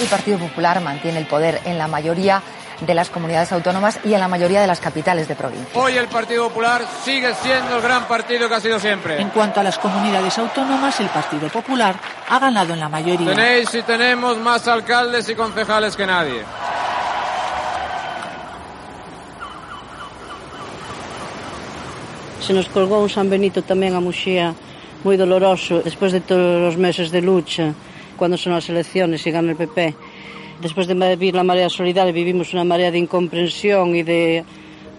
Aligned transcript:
El 0.00 0.06
Partido 0.06 0.38
Popular 0.38 0.80
mantiene 0.80 1.18
el 1.18 1.26
poder 1.26 1.60
en 1.66 1.76
la 1.76 1.86
mayoría 1.86 2.42
de 2.80 2.94
las 2.94 3.10
comunidades 3.10 3.52
autónomas 3.52 4.00
y 4.02 4.14
en 4.14 4.20
la 4.20 4.28
mayoría 4.28 4.62
de 4.62 4.66
las 4.66 4.80
capitales 4.80 5.28
de 5.28 5.36
provincia. 5.36 5.68
Hoy 5.74 5.98
el 5.98 6.08
Partido 6.08 6.48
Popular 6.48 6.82
sigue 7.04 7.34
siendo 7.34 7.76
el 7.76 7.82
gran 7.82 8.08
partido 8.08 8.48
que 8.48 8.54
ha 8.54 8.60
sido 8.60 8.80
siempre. 8.80 9.20
En 9.20 9.28
cuanto 9.28 9.60
a 9.60 9.62
las 9.62 9.78
comunidades 9.78 10.38
autónomas, 10.38 10.98
el 11.00 11.08
Partido 11.08 11.48
Popular 11.48 11.96
ha 12.30 12.38
ganado 12.38 12.72
en 12.72 12.80
la 12.80 12.88
mayoría. 12.88 13.34
Tenéis 13.34 13.74
y 13.74 13.82
tenemos 13.82 14.38
más 14.38 14.66
alcaldes 14.68 15.28
y 15.28 15.34
concejales 15.34 15.94
que 15.94 16.06
nadie. 16.06 16.44
Se 22.40 22.54
nos 22.54 22.68
colgou 22.72 23.04
un 23.04 23.12
San 23.12 23.28
Benito 23.28 23.60
tamén 23.60 23.92
a 23.92 24.00
Muxía 24.00 24.56
moi 25.04 25.20
doloroso 25.20 25.84
despois 25.84 26.10
de 26.10 26.24
todos 26.24 26.72
os 26.72 26.76
meses 26.80 27.12
de 27.12 27.20
lucha 27.20 27.76
cando 28.20 28.36
son 28.36 28.52
as 28.52 28.68
elecciones 28.68 29.24
e 29.24 29.32
gana 29.32 29.56
el 29.56 29.56
PP 29.56 29.96
despois 30.60 30.86
de 30.86 30.94
vivir 30.94 31.34
la 31.34 31.42
marea 31.42 31.72
solidaria 31.72 32.12
vivimos 32.12 32.52
unha 32.52 32.68
marea 32.68 32.92
de 32.92 33.00
incomprensión 33.00 33.96
e 33.96 34.04
de 34.04 34.44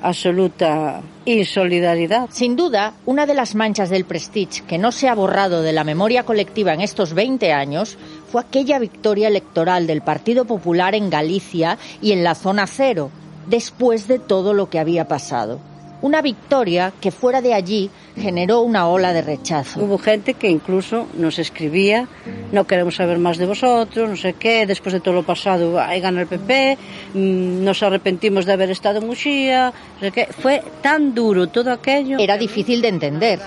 absoluta 0.02 1.02
insolidaridad. 1.26 2.30
Sin 2.32 2.56
duda, 2.56 2.94
una 3.06 3.28
de 3.28 3.36
las 3.36 3.54
manchas 3.54 3.90
del 3.90 4.06
Prestige 4.06 4.64
que 4.66 4.80
no 4.80 4.92
se 4.92 5.08
ha 5.08 5.16
borrado 5.16 5.62
de 5.62 5.74
la 5.74 5.84
memoria 5.84 6.24
colectiva 6.24 6.74
en 6.74 6.82
estos 6.82 7.14
20 7.14 7.54
años 7.54 7.98
fue 8.32 8.42
aquella 8.42 8.80
victoria 8.80 9.28
electoral 9.28 9.86
del 9.86 10.02
Partido 10.02 10.46
Popular 10.46 10.96
en 10.96 11.10
Galicia 11.10 11.78
y 12.02 12.12
en 12.14 12.24
la 12.24 12.34
zona 12.34 12.66
cero, 12.66 13.12
después 13.48 14.08
de 14.08 14.18
todo 14.18 14.54
lo 14.54 14.70
que 14.70 14.80
había 14.80 15.08
pasado. 15.08 15.60
Una 16.02 16.24
victoria 16.24 16.92
que 17.00 17.12
fuera 17.12 17.42
de 17.42 17.54
allí 17.54 17.92
generó 18.16 18.62
una 18.62 18.88
ola 18.88 19.14
de 19.14 19.22
rechazo. 19.22 19.82
Hubo 19.82 19.98
gente 19.98 20.34
que 20.34 20.50
incluso 20.50 21.08
nos 21.14 21.40
escribía, 21.40 22.08
no 22.52 22.66
queremos 22.66 22.96
saber 22.96 23.18
más 23.20 23.38
de 23.38 23.46
vosotros, 23.46 24.10
no 24.10 24.16
sé 24.16 24.34
qué, 24.34 24.66
después 24.66 24.94
de 24.94 25.00
todo 25.00 25.14
lo 25.14 25.24
pasado, 25.24 25.80
ahí 25.80 26.02
gana 26.02 26.22
el 26.22 26.28
PP, 26.28 26.78
mmm, 27.14 27.64
nos 27.64 27.82
arrepentimos 27.84 28.46
de 28.46 28.54
haber 28.54 28.72
estado 28.72 29.00
en 29.00 29.08
Muxía, 29.08 29.74
no 29.96 30.00
sé 30.00 30.12
qué. 30.12 30.28
Fue 30.28 30.64
tan 30.82 31.14
duro 31.14 31.48
todo 31.48 31.72
aquello. 31.72 32.18
Era 32.20 32.38
difícil 32.38 32.82
de 32.82 32.88
entender. 32.90 33.40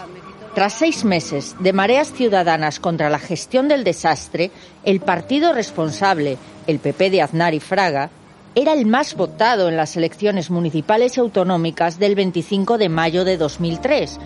Tras 0.55 0.74
seis 0.74 1.05
meses 1.05 1.56
de 1.58 1.72
mareas 1.72 2.12
ciudadanas 2.12 2.78
contra 2.78 3.11
la 3.11 3.19
gestión 3.19 3.67
del 3.67 3.83
desastre, 3.83 4.52
el 4.84 5.00
partido 5.00 5.52
responsable, 5.52 6.39
el 6.69 6.78
PP 6.78 7.11
de 7.11 7.22
Aznar 7.22 7.55
y 7.55 7.61
Fraga, 7.61 8.11
era 8.55 8.72
el 8.72 8.86
más 8.86 9.17
votado 9.17 9.69
en 9.69 9.77
las 9.77 9.96
elecciones 9.96 10.50
municipales 10.50 11.17
y 11.17 11.20
autonómicas 11.20 11.98
del 11.98 12.14
25 12.14 12.78
de 12.78 12.89
mayo 12.89 13.24
de 13.24 13.36
2003, 13.36 14.20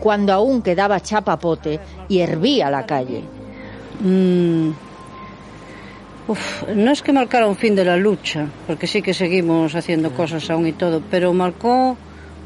cuando 0.00 0.32
aún 0.32 0.62
quedaba 0.62 1.00
chapapote 1.00 1.80
y 2.08 2.20
hervía 2.20 2.70
la 2.70 2.86
calle. 2.86 3.24
Mm. 4.00 4.70
Uf, 6.26 6.64
no 6.74 6.90
es 6.90 7.02
que 7.02 7.12
marcara 7.12 7.46
un 7.46 7.56
fin 7.56 7.74
de 7.74 7.84
la 7.84 7.96
lucha, 7.96 8.46
porque 8.66 8.86
sí 8.86 9.02
que 9.02 9.12
seguimos 9.12 9.74
haciendo 9.74 10.10
cosas 10.12 10.48
aún 10.48 10.66
y 10.66 10.72
todo, 10.72 11.02
pero 11.10 11.34
marcó 11.34 11.98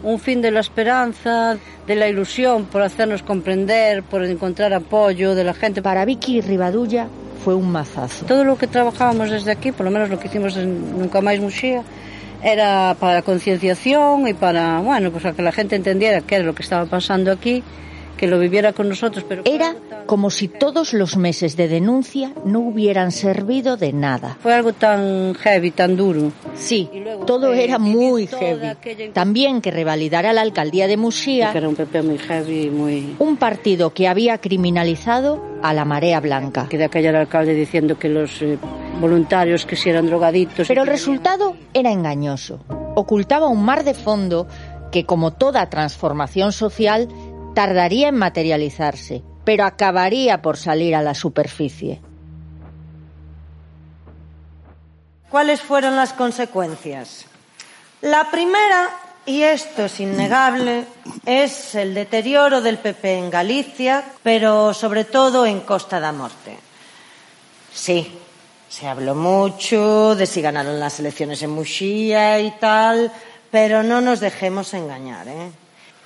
un 0.02 0.18
fin 0.18 0.42
de 0.42 0.50
la 0.50 0.60
esperanza, 0.60 1.56
de 1.86 1.94
la 1.94 2.08
ilusión 2.08 2.66
por 2.66 2.82
hacernos 2.82 3.22
comprender, 3.22 4.02
por 4.02 4.24
encontrar 4.24 4.72
apoyo 4.74 5.34
de 5.34 5.44
la 5.44 5.54
gente. 5.54 5.80
Para 5.80 6.04
Vicky 6.04 6.40
Rivadulla 6.40 7.06
fue 7.44 7.54
un 7.54 7.70
mazazo. 7.70 8.26
Todo 8.26 8.44
lo 8.44 8.58
que 8.58 8.66
trabajábamos 8.66 9.30
desde 9.30 9.52
aquí, 9.52 9.72
por 9.72 9.84
lo 9.84 9.92
menos 9.92 10.10
lo 10.10 10.18
que 10.18 10.26
hicimos 10.26 10.56
en 10.56 10.98
Nunca 10.98 11.20
Más 11.20 11.38
Muxía, 11.38 11.82
era 12.42 12.96
para 12.98 13.22
concienciación 13.22 14.26
e 14.26 14.34
para, 14.34 14.78
bueno, 14.80 15.10
pues 15.10 15.24
a 15.26 15.32
que 15.32 15.42
la 15.42 15.52
gente 15.52 15.76
entendiera 15.76 16.20
que 16.20 16.36
era 16.36 16.44
lo 16.44 16.54
que 16.54 16.62
estaba 16.62 16.86
pasando 16.86 17.32
aquí. 17.32 17.62
Que 18.18 18.26
lo 18.26 18.38
viviera 18.38 18.74
con 18.74 18.90
nosotros. 18.90 19.24
Pero 19.26 19.42
era 19.46 19.74
como 20.04 20.28
si 20.28 20.48
todos 20.48 20.92
los 20.92 21.16
meses 21.16 21.56
de 21.56 21.68
denuncia 21.68 22.32
no 22.44 22.60
hubieran 22.60 23.12
servido 23.12 23.78
de 23.78 23.94
nada. 23.94 24.36
Fue 24.42 24.52
algo 24.52 24.74
tan 24.74 25.34
heavy, 25.34 25.70
tan 25.70 25.96
duro. 25.96 26.32
Sí, 26.54 26.90
todo 27.26 27.54
era 27.54 27.78
muy 27.78 28.26
heavy. 28.26 29.10
También 29.12 29.62
que 29.62 29.70
revalidara 29.70 30.34
la 30.34 30.42
alcaldía 30.42 30.86
de 30.86 30.96
Muxía, 30.96 31.52
Que 31.52 31.58
era 31.58 31.68
un 31.68 31.76
PP 31.76 32.02
muy 32.02 32.18
heavy, 32.18 32.68
muy... 32.70 33.16
un 33.18 33.36
partido 33.36 33.94
que 33.94 34.08
había 34.08 34.38
criminalizado 34.38 35.42
a 35.62 35.72
la 35.72 35.84
marea 35.84 36.20
blanca. 36.20 36.66
Que 36.68 36.78
de 36.78 36.84
aquella 36.84 37.10
era 37.10 37.18
el 37.20 37.26
alcalde 37.26 37.54
diciendo 37.54 37.98
que 37.98 38.08
los 38.08 38.42
eh, 38.42 38.58
voluntarios 39.00 39.64
que 39.64 39.76
si 39.76 39.88
eran 39.88 40.06
drogaditos... 40.06 40.66
y 40.66 40.68
Pero 40.68 40.82
el 40.82 40.88
resultado 40.88 41.56
era 41.72 41.92
engañoso. 41.92 42.60
Ocultaba 42.96 43.46
un 43.48 43.64
mar 43.64 43.84
de 43.84 43.94
fondo 43.94 44.48
que, 44.90 45.04
como 45.04 45.32
toda 45.32 45.68
transformación 45.68 46.52
social, 46.52 47.08
tardaría 47.58 48.06
en 48.06 48.14
materializarse, 48.14 49.20
pero 49.44 49.64
acabaría 49.64 50.40
por 50.40 50.56
salir 50.56 50.94
a 50.94 51.02
la 51.02 51.12
superficie. 51.12 52.00
¿Cuáles 55.28 55.60
fueron 55.60 55.96
las 55.96 56.12
consecuencias? 56.12 57.24
La 58.00 58.30
primera, 58.30 58.90
y 59.26 59.42
esto 59.42 59.86
es 59.86 59.98
innegable, 59.98 60.84
es 61.26 61.74
el 61.74 61.94
deterioro 61.94 62.60
del 62.60 62.78
PP 62.78 63.18
en 63.18 63.28
Galicia, 63.28 64.04
pero 64.22 64.72
sobre 64.72 65.02
todo 65.02 65.44
en 65.44 65.58
Costa 65.62 65.98
da 65.98 66.12
Morte. 66.12 66.56
Sí, 67.74 68.20
se 68.68 68.86
habló 68.86 69.16
mucho 69.16 70.14
de 70.14 70.26
si 70.26 70.40
ganaron 70.40 70.78
las 70.78 71.00
elecciones 71.00 71.42
en 71.42 71.50
Muxía 71.50 72.38
y 72.38 72.52
tal, 72.52 73.10
pero 73.50 73.82
no 73.82 74.00
nos 74.00 74.20
dejemos 74.20 74.72
engañar. 74.74 75.26
¿eh? 75.26 75.50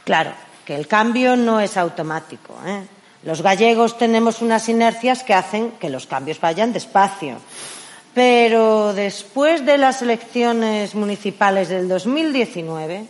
Claro, 0.04 0.32
el 0.74 0.86
cambio 0.86 1.36
no 1.36 1.60
es 1.60 1.76
automático. 1.76 2.54
¿eh? 2.66 2.82
Los 3.24 3.42
gallegos 3.42 3.98
tenemos 3.98 4.42
unas 4.42 4.68
inercias 4.68 5.22
que 5.22 5.34
hacen 5.34 5.72
que 5.72 5.90
los 5.90 6.06
cambios 6.06 6.40
vayan 6.40 6.72
despacio. 6.72 7.36
Pero 8.14 8.92
después 8.92 9.64
de 9.64 9.78
las 9.78 10.02
elecciones 10.02 10.94
municipales 10.94 11.68
del 11.68 11.88
2019, 11.88 13.06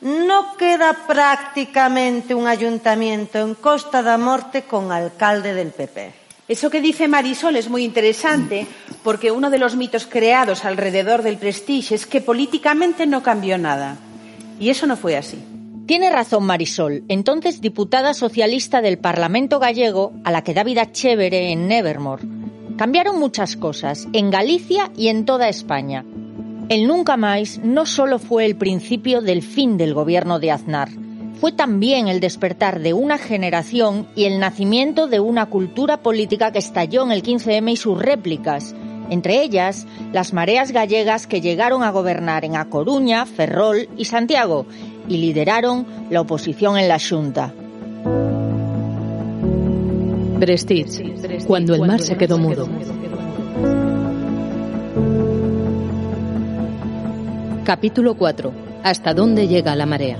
no 0.00 0.56
queda 0.56 1.06
prácticamente 1.08 2.34
un 2.34 2.46
ayuntamiento 2.46 3.38
en 3.38 3.54
Costa 3.54 4.02
da 4.02 4.16
Morte 4.16 4.62
con 4.62 4.92
alcalde 4.92 5.54
del 5.54 5.72
PP. 5.72 6.12
Eso 6.46 6.70
que 6.70 6.80
dice 6.80 7.08
Marisol 7.08 7.56
es 7.56 7.68
muy 7.68 7.84
interesante 7.84 8.66
porque 9.02 9.32
uno 9.32 9.50
de 9.50 9.58
los 9.58 9.76
mitos 9.76 10.06
creados 10.06 10.64
alrededor 10.64 11.22
del 11.22 11.36
Prestige 11.36 11.94
es 11.94 12.06
que 12.06 12.20
políticamente 12.20 13.06
no 13.06 13.22
cambió 13.22 13.58
nada. 13.58 13.96
Y 14.60 14.70
eso 14.70 14.86
no 14.86 14.96
fue 14.96 15.16
así. 15.16 15.38
Tiene 15.88 16.10
razón 16.10 16.44
Marisol, 16.44 17.04
entonces 17.08 17.62
diputada 17.62 18.12
socialista 18.12 18.82
del 18.82 18.98
Parlamento 18.98 19.58
gallego, 19.58 20.12
a 20.22 20.30
la 20.30 20.44
que 20.44 20.52
da 20.52 20.62
vida 20.62 20.92
chévere 20.92 21.50
en 21.50 21.66
Nevermore. 21.66 22.28
Cambiaron 22.76 23.18
muchas 23.18 23.56
cosas, 23.56 24.06
en 24.12 24.28
Galicia 24.30 24.92
y 24.98 25.08
en 25.08 25.24
toda 25.24 25.48
España. 25.48 26.04
El 26.68 26.86
Nunca 26.86 27.16
Más 27.16 27.60
no 27.64 27.86
solo 27.86 28.18
fue 28.18 28.44
el 28.44 28.56
principio 28.56 29.22
del 29.22 29.40
fin 29.40 29.78
del 29.78 29.94
gobierno 29.94 30.38
de 30.38 30.50
Aznar, 30.50 30.90
fue 31.40 31.52
también 31.52 32.08
el 32.08 32.20
despertar 32.20 32.80
de 32.80 32.92
una 32.92 33.16
generación 33.16 34.08
y 34.14 34.24
el 34.24 34.40
nacimiento 34.40 35.06
de 35.06 35.20
una 35.20 35.46
cultura 35.46 36.02
política 36.02 36.52
que 36.52 36.58
estalló 36.58 37.02
en 37.04 37.12
el 37.12 37.22
15M 37.22 37.72
y 37.72 37.76
sus 37.76 37.98
réplicas, 37.98 38.74
entre 39.10 39.42
ellas 39.42 39.86
las 40.12 40.32
mareas 40.32 40.72
gallegas 40.72 41.26
que 41.26 41.40
llegaron 41.40 41.82
a 41.82 41.90
gobernar 41.90 42.44
en 42.44 42.56
A 42.56 42.66
Coruña, 42.66 43.26
Ferrol 43.26 43.88
y 43.96 44.04
Santiago 44.04 44.66
y 45.08 45.18
lideraron 45.18 45.86
la 46.10 46.20
oposición 46.20 46.78
en 46.78 46.88
la 46.88 46.98
Junta. 46.98 47.52
Prestige, 50.38 51.14
cuando 51.46 51.74
el 51.74 51.82
mar 51.82 52.00
se 52.00 52.16
quedó 52.16 52.38
mudo. 52.38 52.68
Capítulo 57.64 58.14
4. 58.14 58.52
¿Hasta 58.82 59.12
dónde 59.12 59.48
llega 59.48 59.74
la 59.74 59.84
marea? 59.84 60.16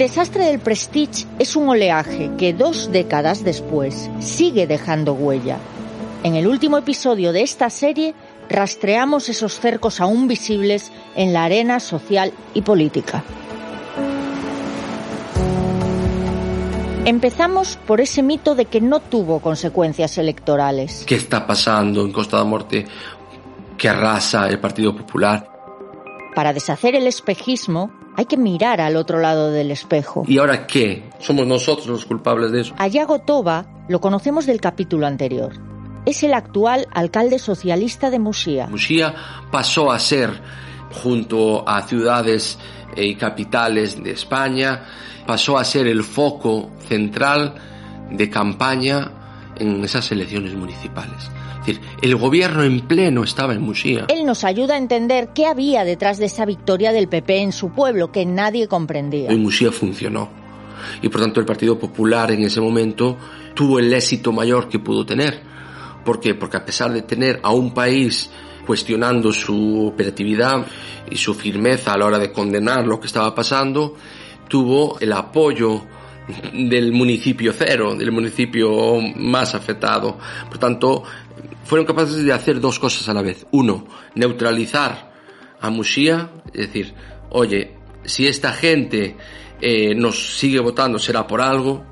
Desastre 0.00 0.46
del 0.46 0.60
Prestige 0.60 1.26
es 1.38 1.56
un 1.56 1.68
oleaje 1.68 2.30
que 2.38 2.54
dos 2.54 2.90
décadas 2.90 3.44
después 3.44 4.10
sigue 4.18 4.66
dejando 4.66 5.12
huella. 5.12 5.58
En 6.22 6.36
el 6.36 6.46
último 6.46 6.78
episodio 6.78 7.34
de 7.34 7.42
esta 7.42 7.68
serie 7.68 8.14
rastreamos 8.48 9.28
esos 9.28 9.60
cercos 9.60 10.00
aún 10.00 10.26
visibles 10.26 10.90
en 11.16 11.34
la 11.34 11.44
arena 11.44 11.80
social 11.80 12.32
y 12.54 12.62
política. 12.62 13.22
Empezamos 17.04 17.76
por 17.86 18.00
ese 18.00 18.22
mito 18.22 18.54
de 18.54 18.64
que 18.64 18.80
no 18.80 19.00
tuvo 19.00 19.40
consecuencias 19.40 20.16
electorales. 20.16 21.04
¿Qué 21.06 21.16
está 21.16 21.46
pasando 21.46 22.00
en 22.06 22.10
Costa 22.10 22.38
da 22.38 22.44
Morte 22.44 22.86
que 23.76 23.88
arrasa 23.90 24.48
el 24.48 24.58
Partido 24.60 24.96
Popular? 24.96 25.46
Para 26.34 26.54
deshacer 26.54 26.94
el 26.94 27.06
espejismo 27.06 27.99
hay 28.16 28.26
que 28.26 28.36
mirar 28.36 28.80
al 28.80 28.96
otro 28.96 29.20
lado 29.20 29.50
del 29.50 29.70
espejo. 29.70 30.24
¿Y 30.26 30.38
ahora 30.38 30.66
qué? 30.66 31.10
¿Somos 31.20 31.46
nosotros 31.46 31.86
los 31.86 32.04
culpables 32.04 32.52
de 32.52 32.62
eso? 32.62 32.74
A 32.78 32.88
Yago 32.88 33.20
Toba 33.20 33.66
lo 33.88 34.00
conocemos 34.00 34.46
del 34.46 34.60
capítulo 34.60 35.06
anterior. 35.06 35.52
Es 36.06 36.22
el 36.22 36.34
actual 36.34 36.86
alcalde 36.92 37.38
socialista 37.38 38.10
de 38.10 38.18
Muxía. 38.18 38.66
Muxía 38.68 39.14
pasó 39.50 39.92
a 39.92 39.98
ser, 39.98 40.30
junto 41.02 41.68
a 41.68 41.82
ciudades 41.82 42.58
y 42.96 43.14
capitales 43.16 44.02
de 44.02 44.12
España, 44.12 44.84
pasó 45.26 45.58
a 45.58 45.64
ser 45.64 45.86
el 45.86 46.02
foco 46.02 46.70
central 46.88 47.54
de 48.10 48.28
campaña 48.28 49.12
en 49.56 49.84
esas 49.84 50.10
elecciones 50.10 50.54
municipales. 50.54 51.30
Es 51.60 51.66
decir, 51.66 51.80
el 52.02 52.16
gobierno 52.16 52.62
en 52.62 52.80
pleno 52.80 53.22
estaba 53.22 53.52
en 53.52 53.60
Musía. 53.60 54.06
Él 54.08 54.24
nos 54.24 54.44
ayuda 54.44 54.74
a 54.74 54.78
entender 54.78 55.30
qué 55.34 55.46
había 55.46 55.84
detrás 55.84 56.18
de 56.18 56.26
esa 56.26 56.46
victoria 56.46 56.92
del 56.92 57.08
PP 57.08 57.40
en 57.40 57.52
su 57.52 57.70
pueblo 57.70 58.10
que 58.10 58.24
nadie 58.24 58.66
comprendía. 58.66 59.32
Y 59.32 59.36
Musía 59.36 59.70
funcionó. 59.70 60.30
Y 61.02 61.08
por 61.08 61.20
tanto 61.20 61.40
el 61.40 61.46
Partido 61.46 61.78
Popular 61.78 62.30
en 62.30 62.42
ese 62.42 62.60
momento 62.60 63.16
tuvo 63.54 63.78
el 63.78 63.92
éxito 63.92 64.32
mayor 64.32 64.68
que 64.68 64.78
pudo 64.78 65.04
tener. 65.04 65.42
¿Por 66.04 66.18
qué? 66.18 66.34
Porque 66.34 66.56
a 66.56 66.64
pesar 66.64 66.92
de 66.92 67.02
tener 67.02 67.40
a 67.42 67.50
un 67.50 67.74
país 67.74 68.30
cuestionando 68.66 69.32
su 69.32 69.86
operatividad 69.86 70.66
y 71.10 71.16
su 71.16 71.34
firmeza 71.34 71.92
a 71.92 71.98
la 71.98 72.06
hora 72.06 72.18
de 72.18 72.32
condenar 72.32 72.86
lo 72.86 73.00
que 73.00 73.06
estaba 73.06 73.34
pasando, 73.34 73.96
tuvo 74.48 74.98
el 75.00 75.12
apoyo 75.12 75.82
del 76.52 76.92
municipio 76.92 77.52
cero, 77.52 77.94
del 77.94 78.12
municipio 78.12 79.00
más 79.16 79.54
afectado. 79.54 80.18
Por 80.48 80.58
tanto, 80.58 81.02
fueron 81.70 81.86
capaces 81.86 82.24
de 82.24 82.32
hacer 82.32 82.60
dos 82.60 82.80
cosas 82.80 83.08
a 83.08 83.14
la 83.14 83.22
vez. 83.22 83.46
Uno, 83.52 83.86
neutralizar 84.16 85.12
a 85.60 85.70
Muxía, 85.70 86.28
es 86.52 86.66
decir, 86.66 86.94
oye, 87.28 87.76
si 88.04 88.26
esta 88.26 88.52
gente 88.52 89.16
eh, 89.60 89.94
nos 89.94 90.36
sigue 90.36 90.58
votando 90.58 90.98
será 90.98 91.28
por 91.28 91.40
algo. 91.40 91.84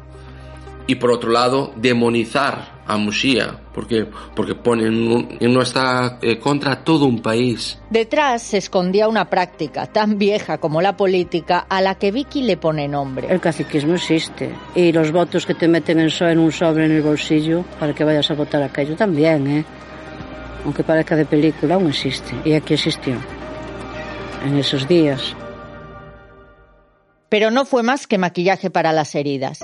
Y 0.88 0.96
por 0.96 1.12
otro 1.12 1.30
lado, 1.30 1.72
demonizar 1.76 2.77
a 2.88 2.96
Muxía, 2.96 3.60
porque, 3.74 4.06
porque 4.34 4.54
ponen 4.54 5.36
en 5.38 5.52
nuestra 5.52 6.18
eh, 6.22 6.38
contra 6.38 6.82
todo 6.82 7.04
un 7.04 7.20
país. 7.20 7.78
Detrás 7.90 8.42
se 8.42 8.56
escondía 8.56 9.08
una 9.08 9.28
práctica 9.28 9.86
tan 9.86 10.18
vieja 10.18 10.58
como 10.58 10.80
la 10.80 10.96
política 10.96 11.66
a 11.68 11.82
la 11.82 11.96
que 11.96 12.10
Vicky 12.10 12.42
le 12.42 12.56
pone 12.56 12.88
nombre. 12.88 13.28
El 13.30 13.40
caciquismo 13.40 13.94
existe 13.94 14.50
y 14.74 14.90
los 14.90 15.12
votos 15.12 15.44
que 15.44 15.54
te 15.54 15.68
meten 15.68 16.00
en, 16.00 16.10
so 16.10 16.26
en 16.26 16.38
un 16.38 16.50
sobre 16.50 16.86
en 16.86 16.92
el 16.92 17.02
bolsillo 17.02 17.62
para 17.78 17.94
que 17.94 18.04
vayas 18.04 18.30
a 18.30 18.34
votar 18.34 18.62
aquello 18.62 18.96
también, 18.96 19.46
¿eh? 19.46 19.64
Aunque 20.64 20.82
parezca 20.82 21.14
de 21.14 21.26
película, 21.26 21.74
aún 21.74 21.88
existe 21.88 22.34
y 22.44 22.54
aquí 22.54 22.74
existió 22.74 23.14
en 24.44 24.56
esos 24.56 24.88
días. 24.88 25.36
Pero 27.28 27.50
no 27.50 27.66
fue 27.66 27.82
más 27.82 28.06
que 28.06 28.16
maquillaje 28.16 28.70
para 28.70 28.92
las 28.92 29.14
heridas. 29.14 29.60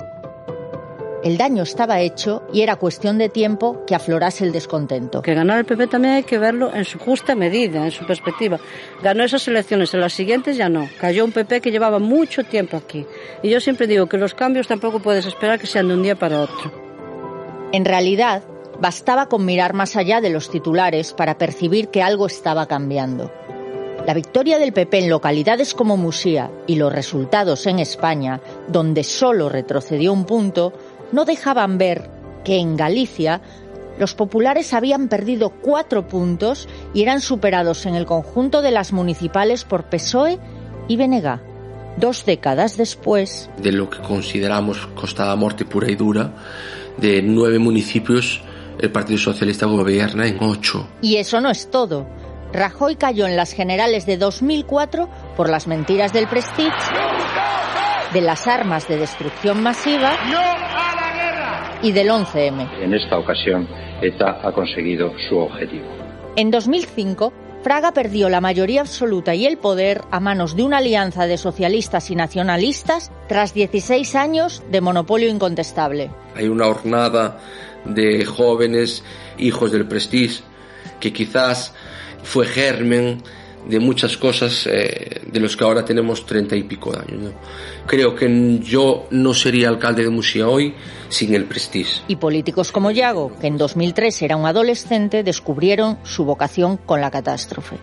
El 1.25 1.39
daño 1.39 1.63
estaba 1.63 2.01
hecho 2.01 2.43
y 2.53 2.61
era 2.61 2.75
cuestión 2.75 3.17
de 3.17 3.29
tiempo 3.29 3.83
que 3.87 3.95
aflorase 3.95 4.43
el 4.43 4.51
descontento. 4.51 5.23
Que 5.23 5.33
ganar 5.33 5.57
el 5.57 5.65
PP 5.65 5.87
también 5.87 6.13
hay 6.13 6.23
que 6.23 6.37
verlo 6.37 6.71
en 6.71 6.85
su 6.85 6.99
justa 6.99 7.33
medida, 7.33 7.83
en 7.83 7.89
su 7.89 8.05
perspectiva. 8.05 8.59
Ganó 9.01 9.23
esas 9.23 9.47
elecciones, 9.47 9.91
en 9.95 10.01
las 10.01 10.13
siguientes 10.13 10.55
ya 10.55 10.69
no. 10.69 10.87
Cayó 10.99 11.25
un 11.25 11.31
PP 11.31 11.61
que 11.61 11.71
llevaba 11.71 11.97
mucho 11.97 12.43
tiempo 12.43 12.77
aquí. 12.77 13.07
Y 13.41 13.49
yo 13.49 13.59
siempre 13.59 13.87
digo 13.87 14.05
que 14.05 14.19
los 14.19 14.35
cambios 14.35 14.67
tampoco 14.67 14.99
puedes 14.99 15.25
esperar 15.25 15.59
que 15.59 15.65
sean 15.65 15.87
de 15.87 15.95
un 15.95 16.03
día 16.03 16.15
para 16.15 16.41
otro. 16.41 16.71
En 17.71 17.85
realidad, 17.85 18.43
bastaba 18.79 19.27
con 19.27 19.45
mirar 19.45 19.73
más 19.73 19.95
allá 19.95 20.21
de 20.21 20.29
los 20.29 20.51
titulares 20.51 21.13
para 21.13 21.39
percibir 21.39 21.87
que 21.87 22.03
algo 22.03 22.27
estaba 22.27 22.67
cambiando. 22.67 23.31
La 24.05 24.13
victoria 24.13 24.59
del 24.59 24.71
PP 24.71 24.99
en 24.99 25.09
localidades 25.09 25.73
como 25.73 25.97
Musía 25.97 26.51
y 26.67 26.75
los 26.75 26.93
resultados 26.93 27.65
en 27.65 27.79
España, 27.79 28.39
donde 28.67 29.03
solo 29.03 29.49
retrocedió 29.49 30.13
un 30.13 30.25
punto, 30.25 30.73
no 31.15 31.25
dejaban 31.25 31.77
ver 31.77 32.09
que 32.43 32.57
en 32.57 32.75
Galicia 32.75 33.41
los 33.97 34.13
populares 34.13 34.73
habían 34.73 35.07
perdido 35.07 35.49
cuatro 35.49 36.07
puntos 36.07 36.67
y 36.93 37.01
eran 37.01 37.21
superados 37.21 37.85
en 37.85 37.95
el 37.95 38.05
conjunto 38.05 38.61
de 38.61 38.71
las 38.71 38.91
municipales 38.91 39.63
por 39.63 39.85
PSOE 39.85 40.37
y 40.89 40.97
BNG. 40.97 41.39
Dos 41.97 42.25
décadas 42.25 42.75
después. 42.75 43.49
De 43.57 43.71
lo 43.71 43.89
que 43.89 43.99
consideramos 43.99 44.85
Costa 44.87 45.25
da 45.25 45.37
Morte 45.37 45.63
pura 45.63 45.89
y 45.89 45.95
dura, 45.95 46.35
de 46.97 47.21
nueve 47.21 47.57
municipios, 47.57 48.41
el 48.77 48.91
Partido 48.91 49.17
Socialista 49.17 49.65
gobierna 49.65 50.27
en 50.27 50.43
ocho. 50.43 50.89
Y 51.01 51.15
eso 51.15 51.39
no 51.39 51.49
es 51.49 51.71
todo. 51.71 52.05
Rajoy 52.51 52.97
cayó 52.97 53.25
en 53.25 53.37
las 53.37 53.53
generales 53.53 54.05
de 54.05 54.17
2004 54.17 55.09
por 55.37 55.49
las 55.49 55.67
mentiras 55.67 56.11
del 56.11 56.27
Prestige, 56.27 56.75
de 58.13 58.21
las 58.21 58.47
armas 58.47 58.89
de 58.89 58.97
destrucción 58.97 59.63
masiva 59.63 60.17
y 61.81 61.91
del 61.91 62.09
11M. 62.09 62.81
En 62.81 62.93
esta 62.93 63.17
ocasión, 63.17 63.67
ETA 64.01 64.39
ha 64.43 64.51
conseguido 64.51 65.13
su 65.29 65.37
objetivo. 65.37 65.85
En 66.35 66.51
2005, 66.51 67.33
Fraga 67.63 67.93
perdió 67.93 68.29
la 68.29 68.41
mayoría 68.41 68.81
absoluta 68.81 69.33
y 69.33 69.47
el 69.47 69.57
poder 69.57 70.01
a 70.11 70.19
manos 70.19 70.55
de 70.55 70.61
una 70.61 70.77
alianza 70.77 71.25
de 71.25 71.37
socialistas 71.37 72.11
y 72.11 72.15
nacionalistas 72.15 73.11
tras 73.27 73.53
16 73.53 74.15
años 74.15 74.63
de 74.69 74.81
monopolio 74.81 75.29
incontestable. 75.29 76.11
Hay 76.35 76.47
una 76.47 76.67
hornada 76.67 77.39
de 77.85 78.23
jóvenes 78.23 79.03
hijos 79.37 79.71
del 79.71 79.87
Prestige 79.87 80.43
que 80.99 81.11
quizás 81.11 81.73
fue 82.21 82.45
germen 82.45 83.23
de 83.67 83.79
muchas 83.79 84.15
cosas 84.17 84.67
eh, 84.71 85.21
de 85.25 85.39
los 85.39 85.57
que 85.57 85.63
ahora 85.63 85.83
tenemos 85.83 86.25
treinta 86.25 86.55
y 86.55 86.63
pico 86.63 86.91
de 86.91 86.99
años. 86.99 87.23
¿no? 87.23 87.31
Creo 87.87 88.15
que 88.15 88.59
yo 88.59 89.07
no 89.09 89.33
sería 89.33 89.69
alcalde 89.69 90.03
de 90.03 90.09
Musía 90.09 90.47
hoy 90.47 90.75
sin 91.15 91.33
el 91.33 91.45
Prestige. 91.45 92.01
Y 92.07 92.17
políticos 92.17 92.71
como 92.71 92.91
Yago, 92.91 93.31
que 93.39 93.47
en 93.47 93.57
2003 93.57 94.21
era 94.21 94.35
un 94.35 94.45
adolescente, 94.45 95.23
descubrieron 95.23 95.97
su 96.03 96.25
vocación 96.25 96.77
con 96.77 96.99
la 96.99 97.09
catástrofe. 97.09 97.77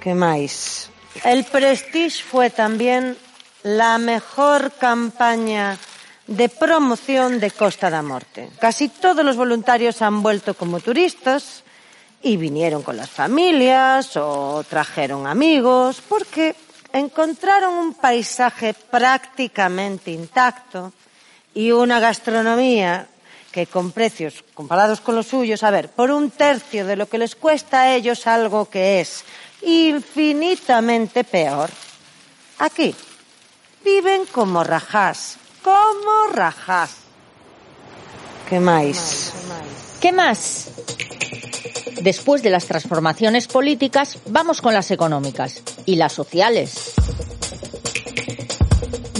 ¿Qué 0.00 0.14
más? 0.14 0.90
El 1.24 1.44
Prestige 1.44 2.22
fue 2.22 2.50
también 2.50 3.16
la 3.62 3.96
mejor 3.98 4.72
campaña 4.72 5.78
de 6.26 6.48
promoción 6.48 7.40
de 7.40 7.50
Costa 7.50 7.88
da 7.88 8.02
Morte. 8.02 8.50
Casi 8.60 8.88
todos 8.88 9.24
los 9.24 9.36
voluntarios 9.36 10.02
han 10.02 10.22
vuelto 10.22 10.54
como 10.54 10.80
turistas 10.80 11.62
y 12.22 12.36
vinieron 12.36 12.82
con 12.82 12.96
las 12.96 13.10
familias 13.10 14.16
o 14.16 14.64
trajeron 14.68 15.26
amigos 15.26 16.02
porque 16.08 16.54
encontraron 16.92 17.74
un 17.74 17.94
paisaje 17.94 18.74
prácticamente 18.74 20.10
intacto 20.10 20.92
y 21.54 21.72
una 21.72 22.00
gastronomía 22.00 23.08
que 23.50 23.66
con 23.66 23.92
precios 23.92 24.42
comparados 24.54 25.00
con 25.00 25.14
los 25.14 25.26
suyos, 25.26 25.62
a 25.62 25.70
ver, 25.70 25.90
por 25.90 26.10
un 26.10 26.30
tercio 26.30 26.86
de 26.86 26.96
lo 26.96 27.08
que 27.08 27.18
les 27.18 27.36
cuesta 27.36 27.82
a 27.82 27.94
ellos 27.94 28.26
algo 28.26 28.68
que 28.68 29.00
es 29.00 29.24
infinitamente 29.62 31.22
peor. 31.24 31.70
Aquí 32.58 32.94
viven 33.84 34.24
como 34.26 34.64
rajás, 34.64 35.36
como 35.62 36.32
rajás. 36.32 36.96
¿Qué 38.48 38.58
más? 38.58 39.32
¿Qué 40.00 40.12
más? 40.12 40.68
Después 42.02 42.42
de 42.42 42.50
las 42.50 42.66
transformaciones 42.66 43.46
políticas, 43.46 44.18
vamos 44.26 44.60
con 44.60 44.74
las 44.74 44.90
económicas 44.90 45.62
y 45.86 45.94
las 45.94 46.12
sociales. 46.12 46.94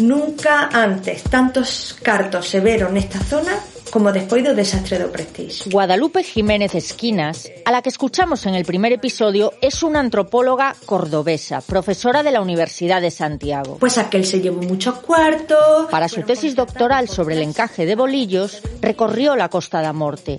Nunca 0.01 0.69
antes 0.73 1.23
tantos 1.23 1.97
cartos 2.03 2.49
se 2.49 2.59
vieron 2.59 2.95
nesta 2.95 3.21
zona 3.23 3.55
como 3.93 4.11
despois 4.11 4.43
do 4.43 4.57
desastre 4.57 4.99
do 4.99 5.13
Prestige. 5.13 5.71
Guadalupe 5.71 6.25
Jiménez 6.25 6.75
Esquinas, 6.75 7.47
a 7.65 7.71
la 7.71 7.83
que 7.83 7.91
escuchamos 7.91 8.47
en 8.47 8.57
el 8.57 8.65
primer 8.65 8.91
episodio, 8.91 9.53
es 9.61 9.85
una 9.85 10.01
antropóloga 10.01 10.75
cordobesa, 10.85 11.61
profesora 11.61 12.25
de 12.25 12.33
la 12.33 12.41
Universidad 12.41 13.01
de 13.01 13.13
Santiago. 13.13 13.77
Pues 13.79 13.99
aquel 13.99 14.25
se 14.25 14.41
llevó 14.41 14.61
muchos 14.63 14.99
cuartos. 15.01 15.87
Para 15.89 16.09
su 16.09 16.23
tesis 16.23 16.57
doctoral 16.57 17.09
sobre 17.09 17.37
el 17.37 17.43
encaje 17.43 17.87
de 17.87 17.95
bolillos, 17.95 18.63
recorrió 18.81 19.37
la 19.37 19.51
Costa 19.51 19.83
da 19.83 19.93
Morte. 19.93 20.39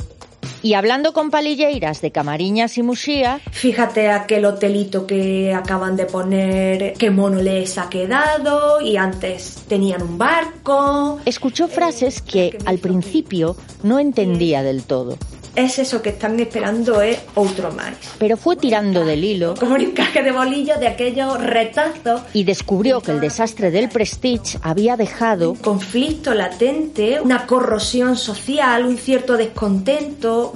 Y 0.63 0.75
hablando 0.75 1.11
con 1.11 1.29
palilleiras 1.29 1.99
de 1.99 2.11
Camariñas 2.11 2.77
y 2.77 2.83
Muxía... 2.83 3.41
Fíjate 3.51 4.09
aquel 4.09 4.45
hotelito 4.45 5.05
que 5.05 5.53
acaban 5.53 5.97
de 5.97 6.05
poner, 6.05 6.93
qué 6.93 7.11
mono 7.11 7.41
les 7.41 7.77
ha 7.77 7.89
quedado 7.89 8.79
y 8.79 8.95
antes 8.95 9.63
tenían 9.67 10.01
un 10.01 10.17
barco... 10.17 11.19
Escuchó 11.25 11.67
frases 11.67 12.21
que 12.21 12.57
al 12.65 12.79
principio 12.79 13.57
no 13.83 13.99
entendía 13.99 14.63
del 14.63 14.83
todo. 14.83 15.17
Es 15.55 15.77
eso 15.77 16.01
que 16.01 16.09
están 16.09 16.39
esperando 16.39 17.03
es 17.03 17.19
outro 17.37 17.69
máis. 17.69 17.93
Pero 18.17 18.37
fue 18.37 18.57
tirando 18.57 19.05
del 19.05 19.21
hilo 19.21 19.53
Como 19.53 19.75
un 19.75 19.81
encaje 19.81 20.23
de 20.23 20.31
bolillo 20.31 20.79
de 20.79 20.87
aquellos 20.87 21.37
retazos. 21.37 22.21
y 22.33 22.43
descubrió 22.43 23.01
que 23.01 23.11
el 23.11 23.21
desastre 23.21 23.69
del 23.69 23.89
Prestige 23.89 24.57
había 24.63 24.97
dejado 24.97 25.53
conflicto 25.61 26.33
latente, 26.33 27.21
una 27.21 27.45
corrosión 27.45 28.17
social, 28.17 28.83
un 28.85 28.97
cierto 28.97 29.37
descontento 29.37 30.52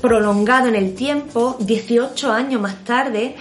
prolongado 0.00 0.68
en 0.68 0.74
el 0.74 0.94
tiempo, 0.94 1.56
18 1.60 2.32
años 2.32 2.60
más 2.60 2.84
tarde, 2.84 3.36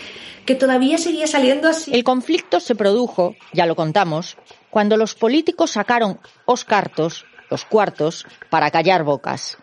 que 0.45 0.55
todavía 0.55 0.97
seguía 0.97 1.27
saliendo 1.27 1.67
así. 1.67 1.93
El 1.93 2.03
conflicto 2.03 2.59
se 2.59 2.75
produjo, 2.75 3.35
ya 3.53 3.65
lo 3.65 3.75
contamos, 3.75 4.37
cuando 4.69 4.97
los 4.97 5.15
políticos 5.15 5.71
sacaron 5.71 6.19
os 6.45 6.65
cartos, 6.65 7.25
los 7.49 7.65
cuartos, 7.65 8.25
para 8.49 8.71
callar 8.71 9.03
bocas. 9.03 9.57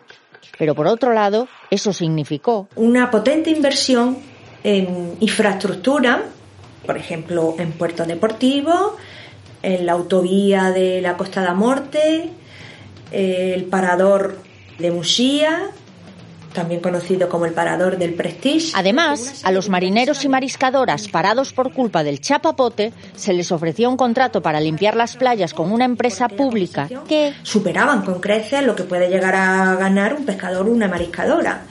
Pero 0.57 0.75
por 0.75 0.87
otro 0.87 1.13
lado, 1.13 1.47
eso 1.69 1.93
significó 1.93 2.67
una 2.75 3.09
potente 3.09 3.49
inversión 3.49 4.17
en 4.63 5.15
infraestructura, 5.19 6.23
por 6.85 6.97
ejemplo, 6.97 7.55
en 7.57 7.71
puertos 7.71 8.07
deportivos, 8.07 8.93
en 9.63 9.85
la 9.85 9.93
autovía 9.93 10.71
de 10.71 11.01
la 11.01 11.17
Costa 11.17 11.41
da 11.41 11.53
Morte, 11.53 12.29
el 13.11 13.65
parador 13.65 14.37
de 14.77 14.91
Musía, 14.91 15.71
también 16.53 16.81
conocido 16.81 17.29
como 17.29 17.45
el 17.45 17.53
parador 17.53 17.97
del 17.97 18.13
Prestige. 18.13 18.71
Además, 18.75 19.41
a 19.43 19.51
los 19.51 19.69
marineros 19.69 20.23
y 20.25 20.29
mariscadoras 20.29 21.07
parados 21.07 21.53
por 21.53 21.73
culpa 21.73 22.03
del 22.03 22.19
chapapote 22.21 22.93
se 23.15 23.33
les 23.33 23.51
ofreció 23.51 23.89
un 23.89 23.97
contrato 23.97 24.41
para 24.41 24.59
limpiar 24.59 24.95
las 24.95 25.15
playas 25.15 25.53
con 25.53 25.71
una 25.71 25.85
empresa 25.85 26.27
pública 26.27 26.89
que 27.07 27.33
superaban 27.43 28.03
con 28.03 28.19
creces 28.19 28.63
lo 28.63 28.75
que 28.75 28.83
puede 28.83 29.09
llegar 29.09 29.35
a 29.35 29.75
ganar 29.75 30.13
un 30.13 30.25
pescador 30.25 30.67
o 30.67 30.71
una 30.71 30.87
mariscadora. 30.87 31.63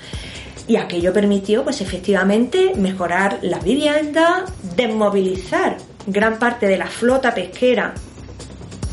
Y 0.66 0.76
aquello 0.76 1.14
permitió, 1.14 1.64
pues 1.64 1.80
efectivamente, 1.80 2.75
mejorar 2.76 3.38
la 3.42 3.58
vivienda, 3.58 4.44
desmovilizar 4.76 5.78
gran 6.06 6.38
parte 6.38 6.66
de 6.66 6.76
la 6.76 6.87
flota 6.87 7.35
pesquera 7.35 7.94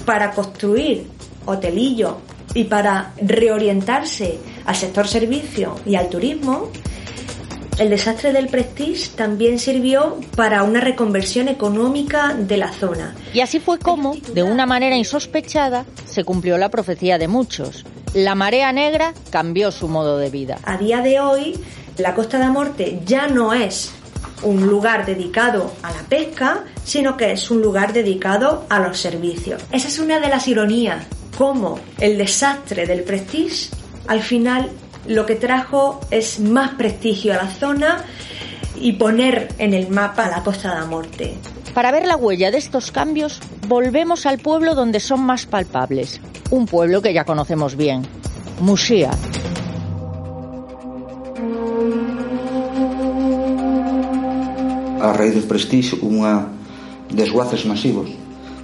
para 0.06 0.32
construir 0.32 1.08
hotelillos 1.46 2.16
y 2.54 2.64
para 2.64 3.12
reorientarse 3.22 4.40
al 4.66 4.76
sector 4.76 5.08
servicio 5.08 5.80
y 5.86 5.96
al 5.96 6.10
turismo, 6.10 6.72
el 7.78 7.90
desastre 7.90 8.32
del 8.32 8.48
Prestige 8.48 9.10
también 9.16 9.60
sirvió 9.60 10.18
para 10.38 10.64
una 10.64 10.80
reconversión 10.80 11.50
económica 11.50 12.34
de 12.34 12.56
la 12.56 12.72
zona. 12.72 13.16
Y 13.34 13.42
así 13.42 13.60
fue 13.60 13.80
como, 13.80 14.16
de 14.34 14.44
una 14.44 14.66
manera 14.66 14.96
insospechada, 14.96 15.86
se 16.06 16.24
cumplió 16.24 16.58
la 16.58 16.70
profecía 16.70 17.18
de 17.18 17.28
muchos. 17.28 17.86
La 18.14 18.34
marea 18.34 18.72
negra 18.72 19.14
cambió 19.30 19.72
su 19.72 19.90
modo 19.90 20.18
de 20.18 20.30
vida. 20.30 20.58
A 20.64 20.78
día 20.78 21.02
de 21.02 21.20
hoy, 21.20 21.60
la 21.98 22.16
Costa 22.16 22.40
de 22.40 22.50
Morte 22.50 23.02
ya 23.06 23.28
no 23.28 23.54
es 23.54 23.92
un 24.44 24.68
lugar 24.68 25.06
dedicado 25.06 25.74
a 25.82 25.92
la 25.92 26.04
pesca, 26.04 26.64
sino 26.84 27.18
que 27.18 27.34
es 27.34 27.52
un 27.52 27.62
lugar 27.62 27.92
dedicado 27.92 28.66
a 28.70 28.80
los 28.80 28.98
servicios. 28.98 29.62
Esa 29.72 29.90
es 29.90 30.00
una 30.00 30.22
de 30.22 30.30
las 30.30 30.48
ironías, 30.48 31.06
cómo 31.38 31.80
el 32.00 32.18
desastre 32.18 32.86
del 32.86 33.04
Prestige 33.04 33.70
al 34.08 34.22
final 34.22 34.70
lo 35.08 35.26
que 35.26 35.36
trajo 35.36 36.00
es 36.12 36.40
más 36.40 36.72
prestigio 36.72 37.34
a 37.34 37.38
la 37.38 37.50
zona 37.50 38.04
y 38.80 38.94
poner 38.94 39.50
en 39.58 39.74
el 39.74 39.90
mapa 39.90 40.30
la 40.30 40.44
Costa 40.44 40.80
de 40.80 40.88
Morte. 40.88 41.34
Para 41.74 41.92
ver 41.92 42.06
la 42.06 42.16
huella 42.16 42.52
de 42.52 42.58
estos 42.58 42.92
cambios, 42.92 43.40
volvemos 43.68 44.26
al 44.26 44.40
pueblo 44.40 44.76
donde 44.76 45.00
son 45.00 45.22
más 45.22 45.46
palpables. 45.46 46.22
Un 46.50 46.66
pueblo 46.66 47.02
que 47.02 47.14
ya 47.14 47.26
conocemos 47.26 47.76
bien, 47.76 48.04
Muxía. 48.62 49.12
A 55.02 55.14
raíz 55.14 55.36
do 55.38 55.46
prestigio 55.46 56.02
unha 56.02 56.50
desguaces 57.14 57.68
masivos. 57.70 58.10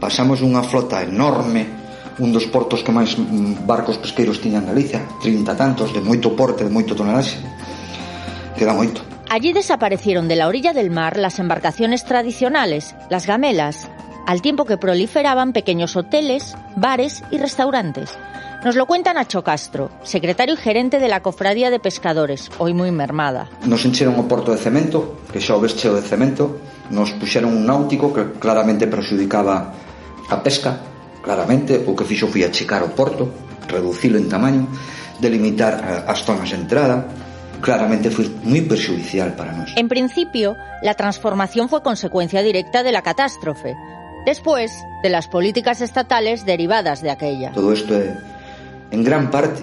Pasamos 0.01 0.41
unha 0.41 0.65
flota 0.65 1.05
enorme 1.05 1.80
un 2.19 2.33
dos 2.33 2.47
portos 2.47 2.83
que 2.83 2.91
máis 2.91 3.15
mm, 3.15 3.63
barcos 3.63 4.01
pesqueiros 4.01 4.41
tiñan 4.41 4.67
Galicia, 4.67 5.05
30 5.21 5.55
tantos, 5.55 5.93
de 5.95 6.01
moito 6.01 6.35
porte, 6.35 6.67
de 6.67 6.73
moito 6.73 6.95
tonelaxe. 6.97 7.39
Queda 8.57 8.75
moito. 8.75 9.01
Allí 9.31 9.53
desaparecieron 9.53 10.27
de 10.27 10.35
la 10.35 10.47
orilla 10.47 10.73
del 10.73 10.91
mar 10.91 11.15
las 11.15 11.39
embarcaciones 11.39 12.03
tradicionales, 12.03 12.95
las 13.09 13.25
gamelas, 13.25 13.87
al 14.27 14.41
tiempo 14.41 14.65
que 14.65 14.77
proliferaban 14.77 15.53
pequeños 15.53 15.95
hoteles, 15.95 16.55
bares 16.75 17.23
y 17.31 17.37
restaurantes. 17.37 18.17
Nos 18.63 18.75
lo 18.75 18.85
cuenta 18.85 19.13
Nacho 19.13 19.43
Castro, 19.43 19.89
secretario 20.03 20.53
y 20.53 20.57
gerente 20.57 20.99
de 20.99 21.07
la 21.07 21.21
Cofradía 21.21 21.71
de 21.71 21.79
Pescadores, 21.79 22.51
hoy 22.59 22.75
moi 22.77 22.93
mermada. 22.93 23.49
Nos 23.65 23.87
encheron 23.89 24.19
o 24.21 24.29
porto 24.29 24.53
de 24.53 24.61
cemento, 24.61 25.17
que 25.33 25.41
xa 25.41 25.57
o 25.57 25.63
ves 25.63 25.73
cheo 25.73 25.97
de 25.97 26.05
cemento, 26.05 26.61
nos 26.93 27.09
puxeron 27.17 27.57
un 27.57 27.65
náutico 27.65 28.13
que 28.13 28.37
claramente 28.37 28.85
perjudicaba 28.85 29.73
a 30.29 30.37
pesca, 30.45 30.90
Claramente, 31.21 31.85
o 31.85 31.93
que 31.93 32.05
fixo 32.05 32.27
foi 32.27 32.43
achicar 32.43 32.81
o 32.81 32.93
porto, 32.97 33.29
reducilo 33.69 34.17
en 34.17 34.27
tamaño, 34.27 34.65
delimitar 35.21 35.73
eh, 35.79 36.11
as 36.11 36.25
zonas 36.25 36.49
de 36.49 36.57
entrada, 36.57 37.05
claramente 37.61 38.09
foi 38.09 38.25
moi 38.43 38.65
perxudicial 38.65 39.37
para 39.37 39.53
nós. 39.53 39.69
En 39.77 39.87
principio, 39.87 40.57
la 40.81 40.97
transformación 40.97 41.69
fue 41.69 41.85
consecuencia 41.85 42.41
directa 42.41 42.81
de 42.81 42.91
la 42.91 43.05
catástrofe, 43.05 43.77
después 44.25 44.73
de 45.05 45.09
las 45.09 45.29
políticas 45.29 45.79
estatales 45.79 46.43
derivadas 46.43 47.01
de 47.01 47.13
aquella. 47.13 47.53
Todo 47.53 47.71
isto 47.71 47.93
é, 47.93 48.17
en 48.89 49.05
gran 49.05 49.29
parte 49.29 49.61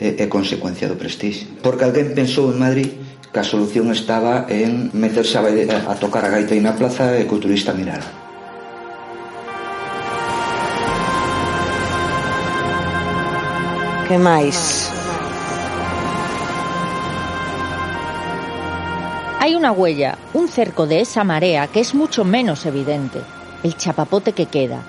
é, 0.00 0.16
é 0.16 0.26
consecuencia 0.26 0.88
do 0.88 0.96
prestige, 0.96 1.46
porque 1.60 1.84
alguén 1.84 2.16
pensou 2.16 2.48
en 2.48 2.58
Madrid 2.58 2.90
que 3.30 3.38
a 3.38 3.46
solución 3.46 3.92
estaba 3.92 4.48
en 4.48 4.90
meterse 4.96 5.38
a, 5.38 5.44
a 5.44 5.94
tocar 6.00 6.24
a 6.24 6.32
gaita 6.32 6.56
na 6.58 6.74
plaza 6.74 7.14
e 7.20 7.28
que 7.28 7.36
o 7.36 7.38
turista 7.38 7.76
mirara. 7.76 8.29
Que 14.10 14.18
máis? 14.18 14.90
Hay 19.38 19.54
una 19.54 19.70
huella, 19.70 20.18
un 20.34 20.48
cerco 20.48 20.88
de 20.88 20.98
esa 20.98 21.22
marea 21.22 21.68
que 21.68 21.78
es 21.78 21.94
mucho 21.94 22.24
menos 22.24 22.66
evidente, 22.66 23.20
el 23.62 23.76
chapapote 23.76 24.32
que 24.32 24.46
queda. 24.46 24.82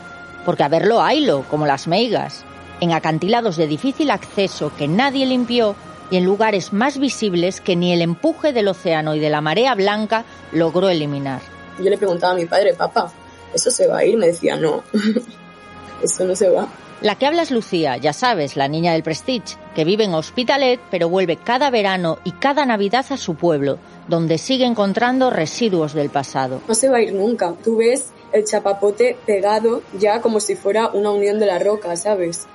Porque 0.43 0.63
a 0.63 0.69
verlo 0.69 1.03
haylo, 1.03 1.45
como 1.51 1.67
las 1.67 1.87
meigas, 1.87 2.45
en 2.79 2.93
acantilados 2.93 3.57
de 3.57 3.67
difícil 3.67 4.09
acceso 4.09 4.71
que 4.75 4.87
nadie 4.87 5.27
limpió 5.27 5.75
y 6.09 6.17
en 6.17 6.25
lugares 6.25 6.73
más 6.73 6.97
visibles 6.97 7.61
que 7.61 7.75
ni 7.75 7.93
el 7.93 8.01
empuje 8.01 8.53
del 8.53 8.69
océano 8.69 9.13
y 9.13 9.19
de 9.19 9.29
la 9.29 9.41
marea 9.41 9.75
blanca 9.75 10.25
logró 10.51 10.89
eliminar. 10.89 11.43
Yo 11.77 11.91
le 11.91 11.97
preguntaba 11.99 12.33
a 12.33 12.37
mi 12.37 12.47
padre, 12.47 12.73
papá, 12.73 13.11
¿eso 13.53 13.69
se 13.69 13.85
va 13.85 13.99
a 13.99 14.03
ir? 14.03 14.17
Me 14.17 14.25
decía, 14.25 14.55
no, 14.55 14.83
eso 16.01 16.23
no 16.23 16.35
se 16.35 16.49
va. 16.49 16.67
La 17.01 17.15
que 17.15 17.25
habla 17.25 17.41
es 17.41 17.49
Lucía, 17.49 17.97
ya 17.97 18.13
sabes, 18.13 18.55
la 18.55 18.67
niña 18.67 18.93
del 18.93 19.01
Prestige, 19.01 19.57
que 19.73 19.85
vive 19.85 20.03
en 20.03 20.13
Hospitalet, 20.13 20.79
pero 20.91 21.09
vuelve 21.09 21.35
cada 21.35 21.71
verano 21.71 22.19
y 22.23 22.31
cada 22.33 22.63
Navidad 22.63 23.07
a 23.09 23.17
su 23.17 23.33
pueblo, 23.33 23.79
donde 24.07 24.37
sigue 24.37 24.65
encontrando 24.65 25.31
residuos 25.31 25.95
del 25.95 26.11
pasado. 26.11 26.61
No 26.67 26.75
se 26.75 26.89
va 26.89 26.97
a 26.97 27.01
ir 27.01 27.15
nunca. 27.15 27.55
Tú 27.63 27.77
ves 27.77 28.11
el 28.31 28.45
chapapote 28.45 29.17
pegado 29.25 29.81
ya 29.97 30.21
como 30.21 30.39
si 30.39 30.55
fuera 30.55 30.89
una 30.89 31.09
unión 31.09 31.39
de 31.39 31.47
la 31.47 31.57
roca, 31.57 31.95
¿sabes? 31.95 32.45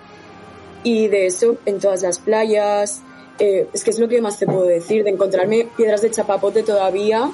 Y 0.85 1.09
de 1.09 1.27
eso 1.27 1.57
en 1.67 1.81
todas 1.81 2.03
las 2.03 2.21
playas, 2.21 3.03
eh, 3.41 3.67
es 3.73 3.83
que 3.83 3.91
es 3.91 3.99
lo 3.99 4.07
que 4.07 4.21
más 4.21 4.39
te 4.39 4.47
puedo 4.47 4.63
decir, 4.63 5.03
de 5.03 5.11
encontrarme 5.11 5.67
piedras 5.77 6.03
de 6.03 6.13
chapapote 6.13 6.63
todavía 6.63 7.33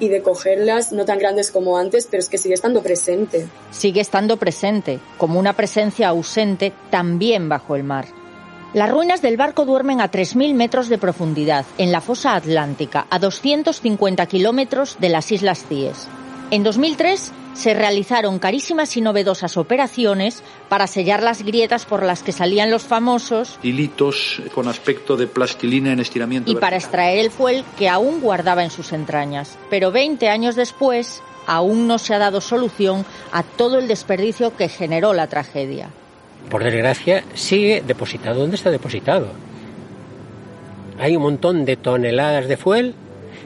y 0.00 0.08
de 0.08 0.22
cogerlas, 0.22 0.92
no 0.92 1.04
tan 1.04 1.18
grandes 1.18 1.50
como 1.52 1.78
antes, 1.78 2.08
pero 2.10 2.20
es 2.20 2.28
que 2.28 2.38
sigue 2.38 2.54
estando 2.54 2.82
presente. 2.82 3.46
Sigue 3.70 4.00
estando 4.00 4.38
presente, 4.38 4.98
como 5.18 5.38
una 5.38 5.52
presencia 5.52 6.08
ausente 6.08 6.72
también 6.90 7.48
bajo 7.48 7.76
el 7.76 7.84
mar. 7.84 8.06
Las 8.72 8.90
ruinas 8.90 9.20
del 9.20 9.36
barco 9.36 9.64
duermen 9.64 10.00
a 10.00 10.10
3.000 10.10 10.54
metros 10.54 10.88
de 10.88 10.98
profundidad, 10.98 11.66
en 11.76 11.92
la 11.92 12.00
fosa 12.00 12.36
atlántica, 12.36 13.06
a 13.10 13.18
250 13.18 14.26
kilómetros 14.26 14.96
de 15.00 15.08
las 15.08 15.30
Islas 15.32 15.64
Cíes. 15.68 16.08
En 16.52 16.64
2003 16.64 17.32
se 17.54 17.74
realizaron 17.74 18.40
carísimas 18.40 18.96
y 18.96 19.00
novedosas 19.00 19.56
operaciones 19.56 20.42
para 20.68 20.88
sellar 20.88 21.22
las 21.22 21.44
grietas 21.44 21.84
por 21.84 22.02
las 22.02 22.24
que 22.24 22.32
salían 22.32 22.72
los 22.72 22.82
famosos 22.82 23.60
hilitos 23.62 24.42
con 24.52 24.66
aspecto 24.66 25.16
de 25.16 25.28
plastilina 25.28 25.92
en 25.92 26.00
estiramiento 26.00 26.50
y 26.50 26.56
para 26.56 26.76
extraer 26.76 27.18
el 27.18 27.30
fuel 27.30 27.64
que 27.78 27.88
aún 27.88 28.20
guardaba 28.20 28.64
en 28.64 28.70
sus 28.70 28.92
entrañas. 28.92 29.58
Pero 29.68 29.92
20 29.92 30.28
años 30.28 30.56
después 30.56 31.22
aún 31.46 31.86
no 31.86 31.98
se 31.98 32.14
ha 32.14 32.18
dado 32.18 32.40
solución 32.40 33.06
a 33.30 33.44
todo 33.44 33.78
el 33.78 33.86
desperdicio 33.86 34.56
que 34.56 34.68
generó 34.68 35.12
la 35.12 35.28
tragedia. 35.28 35.90
Por 36.48 36.64
desgracia, 36.64 37.22
sigue 37.34 37.80
depositado. 37.86 38.40
¿Dónde 38.40 38.56
está 38.56 38.72
depositado? 38.72 39.28
Hay 40.98 41.14
un 41.14 41.22
montón 41.22 41.64
de 41.64 41.76
toneladas 41.76 42.48
de 42.48 42.56
fuel 42.56 42.94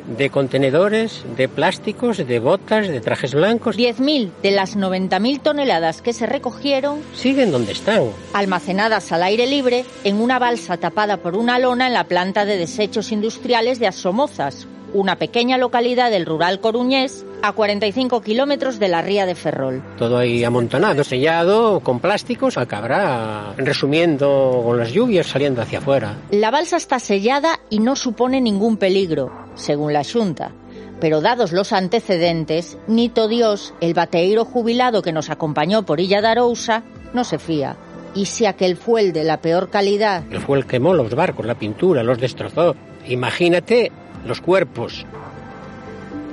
de 0.07 0.31
contenedores, 0.31 1.25
de 1.37 1.49
plásticos, 1.49 2.19
de 2.19 2.39
botas, 2.39 2.89
de 2.89 3.01
trajes 3.01 3.35
blancos. 3.35 3.77
10.000 3.77 4.31
de 4.43 4.51
las 4.51 4.77
90.000 4.77 5.41
toneladas 5.41 6.03
que 6.03 6.13
se 6.13 6.27
recogieron 6.27 7.01
siguen 7.15 7.51
donde 7.51 7.73
están. 7.73 8.05
Almacenadas 8.33 9.13
al 9.13 9.23
aire 9.23 9.47
libre 9.47 9.85
en 10.05 10.21
una 10.21 10.39
balsa 10.39 10.77
tapada 10.77 11.19
por 11.19 11.37
una 11.37 11.59
lona 11.59 11.87
en 11.87 11.95
la 11.95 12.05
planta 12.05 12.45
de 12.45 12.57
desechos 12.57 13.13
industriales 13.13 13.79
de 13.79 13.87
Asomozas, 13.87 14.67
una 14.95 15.17
pequeña 15.17 15.59
localidad 15.59 16.11
del 16.11 16.25
rural 16.25 16.61
coruñés 16.61 17.27
a 17.43 17.53
45 17.53 18.23
kilómetros 18.23 18.79
de 18.79 18.89
la 18.89 19.03
ría 19.03 19.27
de 19.27 19.35
Ferrol. 19.35 19.83
Todo 19.99 20.17
ahí 20.17 20.45
amontonado, 20.45 21.05
sellado, 21.05 21.81
con 21.81 22.01
plásticos, 22.01 22.57
acabará 22.57 23.53
resumiendo 23.59 24.63
con 24.65 24.79
las 24.79 24.93
lluvias 24.93 25.27
saliendo 25.27 25.61
hacia 25.61 25.81
afuera. 25.81 26.17
La 26.31 26.51
balsa 26.51 26.77
está 26.77 26.99
sellada 27.01 27.61
y 27.69 27.81
no 27.81 27.97
supone 27.97 28.41
ningún 28.41 28.77
peligro, 28.77 29.44
según 29.55 29.93
la 29.93 30.03
Junta. 30.05 30.53
Pero 31.01 31.21
dados 31.21 31.53
los 31.53 31.73
antecedentes, 31.73 32.79
Nito 32.87 33.29
Dios, 33.29 33.75
el 33.81 33.95
bateiro 33.95 34.45
jubilado 34.45 35.03
que 35.03 35.13
nos 35.13 35.31
acompañó 35.31 35.85
por 35.85 36.01
Illa 36.01 36.21
de 36.21 36.29
Arousa, 36.29 36.83
no 37.13 37.25
se 37.25 37.39
fía. 37.39 37.77
¿Y 38.15 38.27
si 38.27 38.47
aquel 38.47 38.77
fue 38.77 39.01
el 39.01 39.13
de 39.13 39.25
la 39.25 39.41
peor 39.41 39.71
calidad? 39.71 40.25
El 40.31 40.41
fue 40.41 40.59
el 40.59 40.67
quemó 40.67 40.95
los 40.95 41.15
barcos, 41.15 41.47
la 41.47 41.57
pintura, 41.57 42.03
los 42.03 42.19
destrozó. 42.19 42.77
Imagínate 43.07 43.91
los 44.25 44.41
cuerpos. 44.41 45.05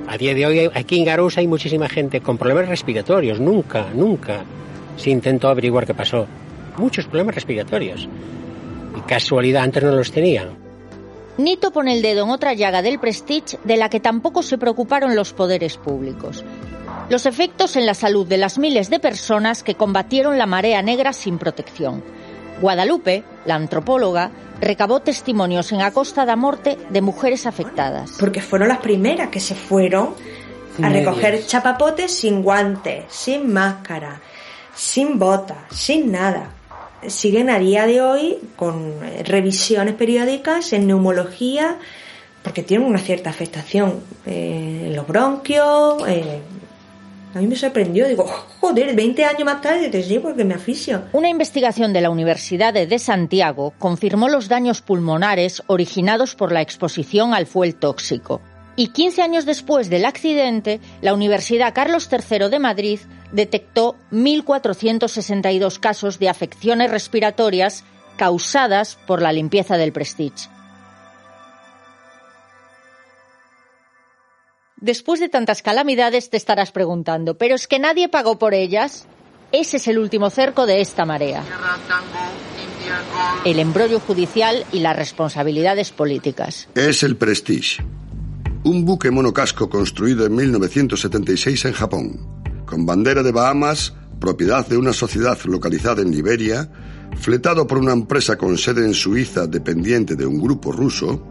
A 0.08 0.18
día 0.18 0.34
de 0.34 0.46
hoy 0.46 0.70
aquí 0.74 1.00
en 1.00 1.06
Garousa 1.06 1.42
hay 1.42 1.48
muchísima 1.48 1.90
gente 1.90 2.22
con 2.22 2.38
problemas 2.38 2.70
respiratorios. 2.70 3.40
Nunca, 3.40 3.88
nunca 3.94 4.44
se 4.96 5.10
intentó 5.10 5.48
averiguar 5.48 5.86
qué 5.86 5.94
pasó. 5.94 6.28
muchos 6.78 7.06
problemas 7.06 7.36
respiratorios. 7.36 8.08
Y 8.98 9.02
casualidad, 9.02 9.64
antes 9.64 9.84
no 9.84 9.92
los 9.92 10.12
tenía. 10.12 10.50
Nito 11.38 11.72
pone 11.72 11.94
el 11.94 12.02
dedo 12.02 12.24
en 12.24 12.30
otra 12.30 12.54
llaga 12.54 12.82
del 12.82 13.00
Prestige 13.00 13.58
de 13.64 13.78
la 13.78 13.90
que 13.90 14.00
tampoco 14.00 14.44
se 14.44 14.58
preocuparon 14.58 15.16
los 15.16 15.34
poderes 15.34 15.78
públicos. 15.78 16.44
Los 17.10 17.26
efectos 17.26 17.76
en 17.76 17.86
la 17.86 17.94
salud 17.94 18.28
de 18.28 18.38
las 18.38 18.58
miles 18.58 18.90
de 18.90 19.00
personas 19.00 19.64
que 19.64 19.76
combatieron 19.76 20.38
la 20.38 20.46
marea 20.46 20.82
negra 20.82 21.14
sin 21.14 21.38
protección. 21.38 22.04
Guadalupe, 22.62 23.24
la 23.46 23.56
antropóloga, 23.56 24.32
recabó 24.60 25.00
testimonios 25.00 25.72
en 25.72 25.82
Acosta 25.82 26.26
da 26.26 26.36
Morte 26.36 26.78
de 26.90 27.02
mujeres 27.02 27.48
afectadas. 27.48 28.18
Porque 28.20 28.42
fueron 28.42 28.68
las 28.68 28.78
primeras 28.80 29.30
que 29.30 29.40
se 29.40 29.56
fueron 29.56 30.14
a 30.82 30.90
recoger 30.90 31.46
chapapotes 31.46 32.16
sin 32.16 32.44
guantes, 32.44 33.06
sin 33.10 33.52
máscara, 33.52 34.22
sin 34.76 35.18
botas, 35.18 35.58
sin 35.72 36.12
nada. 36.12 36.52
Siguen 37.08 37.50
a 37.50 37.58
día 37.58 37.88
de 37.88 38.02
hoy 38.02 38.38
con 38.56 38.94
eh, 39.04 39.24
revisiones 39.24 39.96
periódicas 39.96 40.72
en 40.74 40.88
neumología 40.88 41.78
porque 42.44 42.64
tienen 42.64 42.88
una 42.88 43.00
cierta 43.00 43.30
afectación 43.30 44.02
eh, 44.26 44.86
en 44.88 44.96
los 44.96 45.08
bronquios. 45.08 46.08
eh, 46.08 46.42
a 47.34 47.40
mí 47.40 47.48
me 47.48 47.56
sorprendió, 47.56 48.08
digo, 48.10 48.26
joder, 48.60 48.94
20 48.94 49.24
años 49.24 49.46
más 49.46 49.62
tarde 49.62 49.90
te 49.90 50.04
sí, 50.04 50.20
porque 50.20 50.44
me 50.44 50.54
aficio. 50.54 51.04
Una 51.14 51.30
investigación 51.30 51.94
de 51.94 52.02
la 52.02 52.10
Universidad 52.10 52.74
de 52.74 53.00
Santiago 53.00 53.74
confirmó 53.80 54.28
los 54.28 54.50
daños 54.50 54.82
pulmonares 54.82 55.64
originados 55.68 56.36
por 56.36 56.52
la 56.52 56.62
exposición 56.62 57.34
al 57.34 57.46
fuel 57.46 57.76
tóxico. 57.76 58.42
Y 58.76 58.88
15 58.88 59.22
años 59.22 59.46
después 59.46 59.90
del 59.90 60.06
accidente, 60.06 60.80
la 61.02 61.14
Universidad 61.14 61.74
Carlos 61.74 62.10
III 62.12 62.50
de 62.50 62.60
Madrid 62.60 63.00
detectó 63.32 63.96
1.462 64.12 65.80
casos 65.80 66.20
de 66.20 66.30
afecciones 66.30 66.90
respiratorias 66.90 67.84
causadas 68.18 68.98
por 69.08 69.22
la 69.22 69.34
limpieza 69.34 69.78
del 69.78 69.92
Prestige. 69.92 70.50
Después 74.78 75.20
de 75.20 75.30
tantas 75.30 75.62
calamidades 75.62 76.32
te 76.32 76.38
estarás 76.38 76.72
preguntando, 76.72 77.38
¿pero 77.38 77.54
es 77.54 77.68
que 77.68 77.78
nadie 77.78 78.10
pagó 78.10 78.40
por 78.40 78.56
ellas? 78.56 79.06
Ese 79.52 79.78
es 79.78 79.88
el 79.88 80.00
último 80.00 80.30
cerco 80.32 80.66
de 80.66 80.82
esta 80.82 81.06
marea. 81.06 81.44
El 83.46 83.60
embrollo 83.60 84.00
judicial 84.00 84.66
y 84.72 84.80
las 84.80 84.96
responsabilidades 84.96 85.92
políticas. 85.92 86.68
Es 86.74 87.04
el 87.04 87.16
Prestige, 87.16 87.84
un 88.64 88.86
buque 88.86 89.10
monocasco 89.10 89.70
construido 89.70 90.26
en 90.26 90.36
1976 90.36 91.66
en 91.66 91.74
Japón, 91.74 92.28
con 92.66 92.86
bandera 92.86 93.24
de 93.24 93.32
Bahamas, 93.32 93.94
propiedad 94.20 94.68
de 94.68 94.78
una 94.78 94.94
sociedad 94.94 95.38
localizada 95.46 96.04
en 96.04 96.12
Liberia, 96.12 96.70
fletado 97.18 97.66
por 97.66 97.80
una 97.80 97.94
empresa 97.94 98.38
con 98.38 98.58
sede 98.58 98.86
en 98.86 98.94
Suiza 98.94 99.48
dependiente 99.48 100.16
de 100.16 100.28
un 100.28 100.40
grupo 100.40 100.72
ruso, 100.72 101.26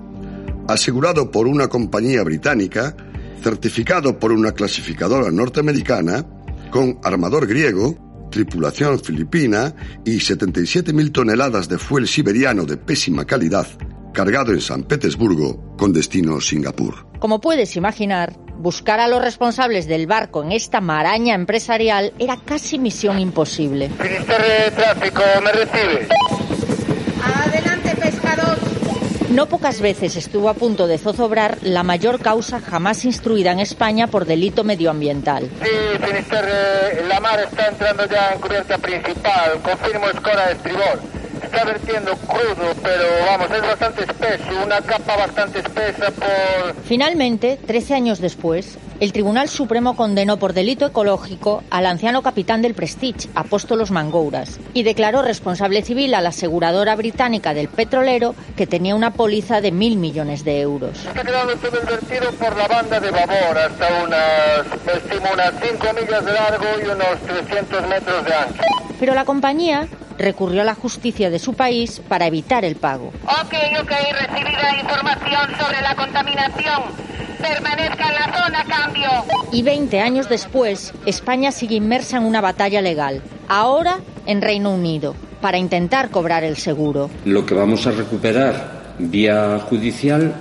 asegurado 0.66 1.30
por 1.30 1.46
una 1.46 1.68
compañía 1.68 2.24
británica, 2.24 2.96
certificado 3.42 4.18
por 4.18 4.32
una 4.32 4.52
clasificadora 4.52 5.30
norteamericana, 5.30 6.26
con 6.72 6.98
armador 7.04 7.46
griego, 7.46 8.28
tripulación 8.32 8.98
filipina 8.98 9.74
y 10.04 10.16
77.000 10.16 11.12
toneladas 11.12 11.68
de 11.68 11.78
fuel 11.78 12.08
siberiano 12.08 12.64
de 12.64 12.76
pésima 12.76 13.24
calidad, 13.24 13.68
cargado 14.12 14.52
en 14.52 14.60
San 14.60 14.84
Petersburgo 14.84 15.76
con 15.76 15.92
destino 15.92 16.40
Singapur. 16.40 17.06
Como 17.18 17.40
puedes 17.40 17.76
imaginar, 17.76 18.34
buscar 18.58 19.00
a 19.00 19.08
los 19.08 19.22
responsables 19.22 19.86
del 19.86 20.06
barco 20.06 20.42
en 20.42 20.52
esta 20.52 20.80
maraña 20.80 21.34
empresarial 21.34 22.12
era 22.18 22.36
casi 22.36 22.78
misión 22.78 23.18
imposible. 23.18 23.90
Ministerio 24.02 24.46
de 24.64 24.70
Tráfico, 24.70 25.22
¿me 25.42 25.52
recibe? 25.52 26.08
Adelante, 27.22 27.96
pescador. 27.96 28.58
No 29.30 29.46
pocas 29.46 29.80
veces 29.80 30.16
estuvo 30.16 30.48
a 30.48 30.54
punto 30.54 30.86
de 30.88 30.98
zozobrar 30.98 31.58
la 31.62 31.84
mayor 31.84 32.20
causa 32.20 32.60
jamás 32.60 33.04
instruida 33.04 33.52
en 33.52 33.60
España 33.60 34.08
por 34.08 34.24
delito 34.24 34.64
medioambiental. 34.64 35.48
Sí, 35.62 36.04
Finisterre, 36.04 37.06
la 37.06 37.20
mar 37.20 37.38
está 37.40 37.68
entrando 37.68 38.06
ya 38.06 38.32
en 38.32 38.40
cubierta 38.40 38.76
principal. 38.78 39.60
Confirmo 39.62 40.06
escora 40.08 40.46
de 40.48 40.52
estribor. 40.54 41.19
Está 41.42 41.64
vertiendo 41.64 42.14
crudo, 42.16 42.74
pero 42.82 43.04
vamos, 43.26 43.50
es 43.50 43.62
bastante 43.62 44.04
espeso, 44.04 44.64
una 44.64 44.80
capa 44.80 45.16
bastante 45.16 45.60
espesa 45.60 46.10
por... 46.10 46.74
Finalmente, 46.84 47.58
13 47.66 47.94
años 47.94 48.20
después, 48.20 48.78
el 49.00 49.12
Tribunal 49.12 49.48
Supremo 49.48 49.96
condenó 49.96 50.36
por 50.36 50.52
delito 50.52 50.84
ecológico 50.84 51.62
al 51.70 51.86
anciano 51.86 52.22
capitán 52.22 52.60
del 52.60 52.74
Prestige, 52.74 53.30
Apóstolos 53.34 53.90
Mangouras, 53.90 54.60
y 54.74 54.82
declaró 54.82 55.22
responsable 55.22 55.82
civil 55.82 56.14
a 56.14 56.20
la 56.20 56.28
aseguradora 56.28 56.94
británica 56.96 57.54
del 57.54 57.68
petrolero 57.68 58.34
que 58.56 58.66
tenía 58.66 58.94
una 58.94 59.12
póliza 59.12 59.62
de 59.62 59.72
mil 59.72 59.96
millones 59.96 60.44
de 60.44 60.60
euros. 60.60 60.98
Está 61.06 61.22
quedando 61.22 61.56
todo 61.56 61.80
el 61.80 61.86
vertido 61.86 62.30
por 62.32 62.56
la 62.56 62.68
banda 62.68 63.00
de 63.00 63.10
babor 63.10 63.58
hasta 63.58 64.04
unas, 64.04 64.66
estimo, 64.94 65.30
unas 65.32 65.54
5 65.62 65.86
millas 65.94 66.24
de 66.24 66.32
largo 66.32 66.66
y 66.84 66.84
unos 66.84 67.20
300 67.26 67.88
metros 67.88 68.24
de 68.24 68.34
ancho. 68.34 68.62
Pero 68.98 69.14
la 69.14 69.24
compañía 69.24 69.88
recurrió 70.20 70.62
a 70.62 70.64
la 70.64 70.74
justicia 70.74 71.30
de 71.30 71.38
su 71.38 71.54
país 71.54 72.00
para 72.08 72.26
evitar 72.26 72.64
el 72.64 72.76
pago. 72.76 73.08
Ok, 73.24 73.54
ok, 73.80 73.92
recibida 74.12 74.78
información 74.80 75.50
sobre 75.58 75.80
la 75.82 75.94
contaminación. 75.96 76.82
Permanezca 77.40 78.08
en 78.08 78.14
la 78.14 78.44
zona, 78.44 78.64
cambio. 78.64 79.08
Y 79.50 79.62
20 79.62 80.00
años 80.00 80.28
después, 80.28 80.92
España 81.06 81.52
sigue 81.52 81.76
inmersa 81.76 82.18
en 82.18 82.24
una 82.24 82.40
batalla 82.40 82.82
legal, 82.82 83.22
ahora 83.48 84.00
en 84.26 84.42
Reino 84.42 84.74
Unido, 84.74 85.16
para 85.40 85.58
intentar 85.58 86.10
cobrar 86.10 86.44
el 86.44 86.56
seguro. 86.56 87.10
Lo 87.24 87.46
que 87.46 87.54
vamos 87.54 87.86
a 87.86 87.92
recuperar 87.92 88.94
vía 88.98 89.58
judicial 89.60 90.34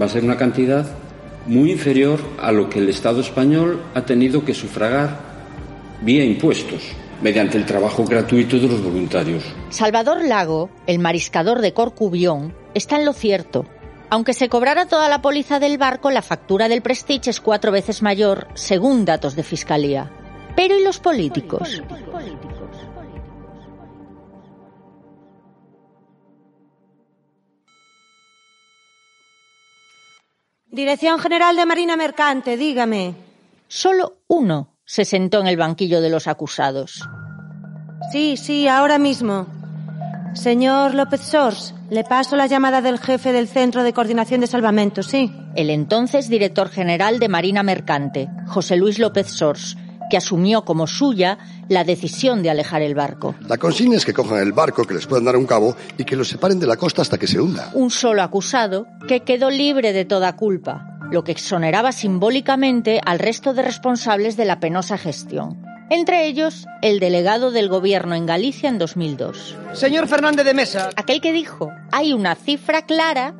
va 0.00 0.06
a 0.06 0.08
ser 0.08 0.24
una 0.24 0.36
cantidad 0.36 0.86
muy 1.46 1.72
inferior 1.72 2.20
a 2.40 2.52
lo 2.52 2.68
que 2.68 2.80
el 2.80 2.88
Estado 2.88 3.20
español 3.20 3.80
ha 3.94 4.02
tenido 4.02 4.44
que 4.44 4.54
sufragar 4.54 5.18
vía 6.02 6.24
impuestos, 6.24 6.82
mediante 7.20 7.58
el 7.58 7.66
trabajo 7.66 8.04
gratuito 8.04 8.58
de 8.58 8.68
los 8.68 8.82
voluntarios. 8.82 9.44
Salvador 9.70 10.24
Lago, 10.24 10.70
el 10.86 10.98
mariscador 10.98 11.60
de 11.60 11.72
Corcubión, 11.72 12.54
está 12.74 12.96
en 12.96 13.04
lo 13.04 13.12
cierto. 13.12 13.66
Aunque 14.08 14.32
se 14.32 14.48
cobrara 14.48 14.86
toda 14.86 15.08
la 15.08 15.22
póliza 15.22 15.60
del 15.60 15.78
barco, 15.78 16.10
la 16.10 16.22
factura 16.22 16.68
del 16.68 16.82
Prestige 16.82 17.30
es 17.30 17.40
cuatro 17.40 17.70
veces 17.70 18.02
mayor, 18.02 18.48
según 18.54 19.04
datos 19.04 19.36
de 19.36 19.42
Fiscalía. 19.42 20.10
Pero 20.56 20.76
¿y 20.76 20.82
los 20.82 20.98
políticos? 20.98 21.82
Dirección 30.72 31.18
General 31.18 31.56
de 31.56 31.66
Marina 31.66 31.96
Mercante, 31.96 32.56
dígame. 32.56 33.14
Solo 33.68 34.18
uno 34.28 34.70
se 34.90 35.04
sentó 35.04 35.38
en 35.38 35.46
el 35.46 35.56
banquillo 35.56 36.00
de 36.00 36.10
los 36.10 36.26
acusados. 36.26 37.08
Sí, 38.10 38.36
sí, 38.36 38.66
ahora 38.66 38.98
mismo. 38.98 39.46
Señor 40.34 40.96
López 40.96 41.20
Sors, 41.20 41.76
le 41.90 42.02
paso 42.02 42.34
la 42.34 42.48
llamada 42.48 42.80
del 42.82 42.98
jefe 42.98 43.32
del 43.32 43.46
Centro 43.46 43.84
de 43.84 43.92
Coordinación 43.92 44.40
de 44.40 44.48
Salvamento, 44.48 45.04
sí. 45.04 45.32
El 45.54 45.70
entonces 45.70 46.28
director 46.28 46.68
general 46.70 47.20
de 47.20 47.28
Marina 47.28 47.62
Mercante, 47.62 48.28
José 48.48 48.76
Luis 48.76 48.98
López 48.98 49.28
Sors, 49.28 49.76
que 50.10 50.16
asumió 50.16 50.64
como 50.64 50.88
suya 50.88 51.38
la 51.68 51.84
decisión 51.84 52.42
de 52.42 52.50
alejar 52.50 52.82
el 52.82 52.96
barco. 52.96 53.36
La 53.46 53.58
consigna 53.58 53.94
es 53.94 54.04
que 54.04 54.12
cojan 54.12 54.40
el 54.40 54.52
barco, 54.52 54.84
que 54.84 54.94
les 54.94 55.06
puedan 55.06 55.24
dar 55.24 55.36
un 55.36 55.46
cabo 55.46 55.76
y 55.98 56.04
que 56.04 56.16
los 56.16 56.26
separen 56.26 56.58
de 56.58 56.66
la 56.66 56.76
costa 56.76 57.02
hasta 57.02 57.16
que 57.16 57.28
se 57.28 57.38
hunda. 57.40 57.70
Un 57.74 57.90
solo 57.90 58.24
acusado 58.24 58.88
que 59.06 59.20
quedó 59.20 59.50
libre 59.50 59.92
de 59.92 60.04
toda 60.04 60.34
culpa, 60.34 60.89
lo 61.10 61.24
que 61.24 61.32
exoneraba 61.32 61.92
simbólicamente 61.92 63.00
al 63.04 63.18
resto 63.18 63.54
de 63.54 63.62
responsables 63.62 64.36
de 64.36 64.44
la 64.44 64.60
penosa 64.60 64.96
gestión. 64.96 65.62
Entre 65.90 66.26
ellos, 66.26 66.66
el 66.82 67.00
delegado 67.00 67.50
del 67.50 67.68
gobierno 67.68 68.14
en 68.14 68.24
Galicia 68.24 68.68
en 68.68 68.78
2002. 68.78 69.56
Señor 69.72 70.06
Fernández 70.06 70.46
de 70.46 70.54
Mesa. 70.54 70.90
Aquel 70.94 71.20
que 71.20 71.32
dijo, 71.32 71.72
hay 71.90 72.12
una 72.12 72.36
cifra 72.36 72.82
clara 72.82 73.34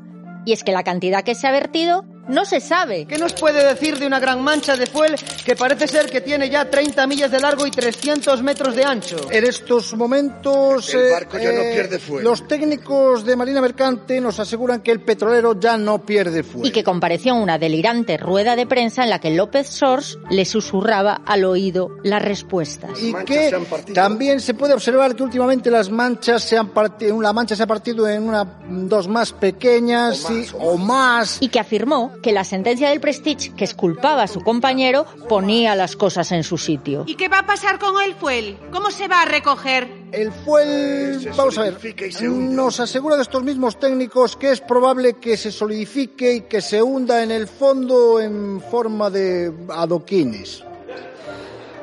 y 0.45 0.53
es 0.53 0.65
que 0.65 0.73
la 0.73 0.83
cantidad 0.83 1.23
que 1.23 1.37
se 1.37 1.47
ha 1.47 1.53
vertido 1.53 2.05
no 2.31 2.45
se 2.45 2.61
sabe. 2.61 3.07
¿Qué 3.07 3.19
nos 3.19 3.33
puede 3.35 3.65
decir 3.67 3.99
de 3.99 4.07
una 4.07 4.19
gran 4.21 4.43
mancha 4.43 4.77
de 4.77 4.87
fuel 4.87 5.15
que 5.45 5.57
parece 5.57 5.87
ser 5.89 6.11
que 6.11 6.21
tiene 6.21 6.49
ya 6.49 6.69
30 6.71 7.07
millas 7.07 7.31
de 7.31 7.41
largo 7.41 7.67
y 7.67 7.71
300 7.71 8.43
metros 8.43 8.75
de 8.75 8.85
ancho? 8.85 9.17
En 9.31 9.45
estos 9.45 9.95
momentos... 9.95 10.95
El 10.95 11.11
barco 11.13 11.39
ya 11.39 11.53
no 11.53 11.63
pierde 11.63 11.99
fuel. 11.99 12.25
Los 12.25 12.47
técnicos 12.47 13.25
de 13.25 13.37
Marina 13.37 13.61
Mercante 13.61 14.21
nos 14.21 14.39
aseguran 14.41 14.81
que 14.81 14.91
el 14.93 15.01
petrolero 15.03 15.59
ya 15.59 15.77
no 15.77 16.05
pierde 16.05 16.43
fuel. 16.43 16.67
Y 16.67 16.71
que 16.71 16.85
compareció 16.85 17.35
una 17.35 17.59
delirante 17.59 18.17
rueda 18.17 18.57
de 18.57 18.67
prensa 18.67 19.03
en 19.03 19.11
la 19.11 19.19
que 19.19 19.31
López 19.31 19.69
Sors 19.69 20.19
le 20.31 20.45
susurraba 20.45 21.21
al 21.27 21.45
oído 21.45 21.91
las 22.03 22.23
respuestas. 22.23 22.91
Y 23.03 23.13
que 23.25 23.51
también 23.95 24.41
se 24.41 24.55
puede 24.55 24.75
observar 24.75 25.15
que 25.17 25.23
últimamente 25.23 25.71
las 25.71 25.91
manchas 25.91 26.43
se 26.43 26.57
han 26.57 26.69
partido, 26.71 27.21
la 27.21 27.33
mancha 27.33 27.57
se 27.57 27.63
ha 27.63 27.67
partido 27.67 28.09
en 28.09 28.23
una, 28.23 28.45
dos 28.69 29.09
más 29.09 29.33
pequeñas 29.33 30.25
O 30.25 30.31
más, 30.31 30.33
y- 30.47 30.49
o 30.59 30.77
más. 30.77 31.37
Y 31.41 31.49
que 31.49 31.61
afirmó 31.61 32.13
que 32.23 32.33
la 32.33 32.45
sentencia 32.45 32.91
del 32.91 33.01
Prestige, 33.01 33.55
que 33.57 33.65
esculpaba 33.65 34.23
a 34.23 34.27
su 34.29 34.41
compañero, 34.41 35.07
ponía 35.29 35.75
las 35.75 35.97
cosas 35.97 36.33
en 36.33 36.45
su 36.45 36.59
sitio. 36.59 37.05
¿Y 37.07 37.15
qué 37.15 37.29
va 37.29 37.41
a 37.41 37.47
pasar 37.47 37.79
con 37.79 38.01
el 38.03 38.15
fuel? 38.15 38.59
¿Cómo 38.71 38.91
se 38.91 39.09
va 39.09 39.23
a 39.23 39.25
recoger? 39.25 39.89
El 40.13 40.33
fuel, 40.33 41.31
vamos 41.37 41.57
a 41.59 41.63
ver, 41.63 41.79
nos 42.23 42.81
aseguran 42.81 43.21
estos 43.21 43.43
mismos 43.45 43.79
técnicos 43.79 44.37
que 44.37 44.51
es 44.51 44.61
probable 44.61 45.15
que 45.15 45.37
se 45.37 45.53
solidifique 45.53 46.35
y 46.35 46.41
que 46.43 46.61
se 46.61 46.83
hunda 46.83 47.23
en 47.23 47.31
el 47.31 47.47
fondo 47.47 48.21
en 48.21 48.61
forma 48.61 49.09
de 49.11 49.53
adoquines. 49.69 50.65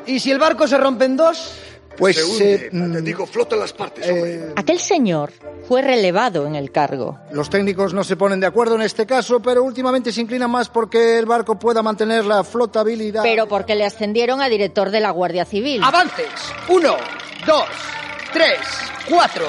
¿Y 0.05 0.19
si 0.19 0.31
el 0.31 0.39
barco 0.39 0.67
se 0.67 0.77
rompe 0.77 1.05
en 1.05 1.17
dos? 1.17 1.66
Pues 1.97 2.15
Se 2.15 2.23
hunde, 2.23 2.55
eh, 2.67 2.69
te 2.71 3.01
digo, 3.01 3.25
flota 3.25 3.55
las 3.55 3.73
partes, 3.73 4.07
hombre. 4.07 4.53
Aquel 4.55 4.79
señor 4.79 5.31
fue 5.67 5.81
relevado 5.81 6.45
en 6.45 6.55
el 6.55 6.71
cargo. 6.71 7.19
Los 7.31 7.49
técnicos 7.49 7.93
no 7.93 8.03
se 8.03 8.15
ponen 8.15 8.39
de 8.39 8.47
acuerdo 8.47 8.75
en 8.75 8.83
este 8.83 9.05
caso, 9.05 9.41
pero 9.41 9.63
últimamente 9.63 10.11
se 10.11 10.21
inclinan 10.21 10.51
más 10.51 10.69
porque 10.69 11.17
el 11.17 11.25
barco 11.25 11.57
pueda 11.57 11.81
mantener 11.81 12.25
la 12.25 12.43
flotabilidad. 12.43 13.23
Pero 13.23 13.47
porque 13.47 13.75
le 13.75 13.85
ascendieron 13.85 14.41
a 14.41 14.49
director 14.49 14.91
de 14.91 14.99
la 14.99 15.11
Guardia 15.11 15.45
Civil. 15.45 15.83
Avances. 15.83 16.27
Uno, 16.69 16.95
dos, 17.45 17.65
tres, 18.31 18.59
cuatro. 19.09 19.45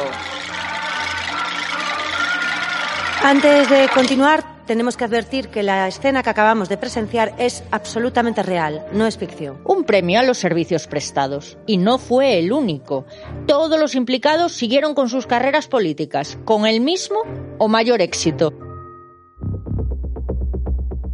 Antes 3.22 3.68
de 3.68 3.88
continuar, 3.92 4.57
tenemos 4.68 4.98
que 4.98 5.04
advertir 5.04 5.48
que 5.48 5.62
la 5.62 5.88
escena 5.88 6.22
que 6.22 6.28
acabamos 6.30 6.68
de 6.68 6.76
presenciar 6.76 7.34
es 7.38 7.64
absolutamente 7.70 8.42
real, 8.42 8.86
no 8.92 9.06
es 9.06 9.16
ficción. 9.16 9.58
Un 9.64 9.84
premio 9.84 10.20
a 10.20 10.22
los 10.22 10.36
servicios 10.36 10.86
prestados. 10.86 11.56
Y 11.66 11.78
no 11.78 11.96
fue 11.98 12.38
el 12.38 12.52
único. 12.52 13.06
Todos 13.46 13.80
los 13.80 13.94
implicados 13.94 14.52
siguieron 14.52 14.94
con 14.94 15.08
sus 15.08 15.26
carreras 15.26 15.68
políticas, 15.68 16.38
con 16.44 16.66
el 16.66 16.80
mismo 16.80 17.22
o 17.56 17.66
mayor 17.68 18.02
éxito. 18.02 18.52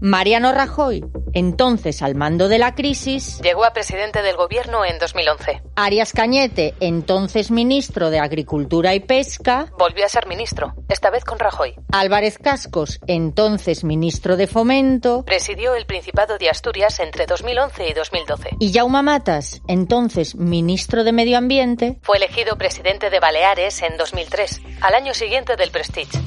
Mariano 0.00 0.52
Rajoy, 0.52 1.04
entonces 1.34 2.02
al 2.02 2.14
mando 2.14 2.48
de 2.48 2.58
la 2.58 2.74
crisis, 2.74 3.40
Llegó 3.42 3.64
a 3.64 3.72
presidente 3.72 4.22
del 4.22 4.36
gobierno 4.36 4.84
en 4.84 4.98
2011. 4.98 5.62
Arias 5.76 6.12
Cañete, 6.12 6.74
entonces 6.80 7.50
ministro 7.50 8.10
de 8.10 8.18
Agricultura 8.20 8.94
y 8.94 9.00
Pesca, 9.00 9.66
Volvió 9.78 10.04
a 10.06 10.08
ser 10.08 10.26
ministro, 10.26 10.74
esta 10.88 11.10
vez 11.10 11.24
con 11.24 11.38
Rajoy. 11.38 11.74
Álvarez 11.92 12.38
Cascos, 12.38 13.00
entonces 13.06 13.84
ministro 13.84 14.36
de 14.36 14.46
Fomento, 14.46 15.24
Presidió 15.24 15.74
el 15.74 15.86
Principado 15.86 16.38
de 16.38 16.48
Asturias 16.48 17.00
entre 17.00 17.26
2011 17.26 17.88
y 17.88 17.92
2012. 17.92 18.50
y 18.60 18.72
Jaume 18.72 19.02
Matas, 19.02 19.60
entonces 19.68 20.34
ministro 20.36 21.04
de 21.04 21.12
Medio 21.12 21.36
Ambiente, 21.38 21.98
Fue 22.02 22.16
elegido 22.16 22.56
presidente 22.56 23.10
de 23.10 23.20
Baleares 23.20 23.82
en 23.82 23.96
2003, 23.96 24.60
al 24.80 24.94
año 24.94 25.12
siguiente 25.14 25.56
del 25.56 25.70
Prestige. 25.70 26.18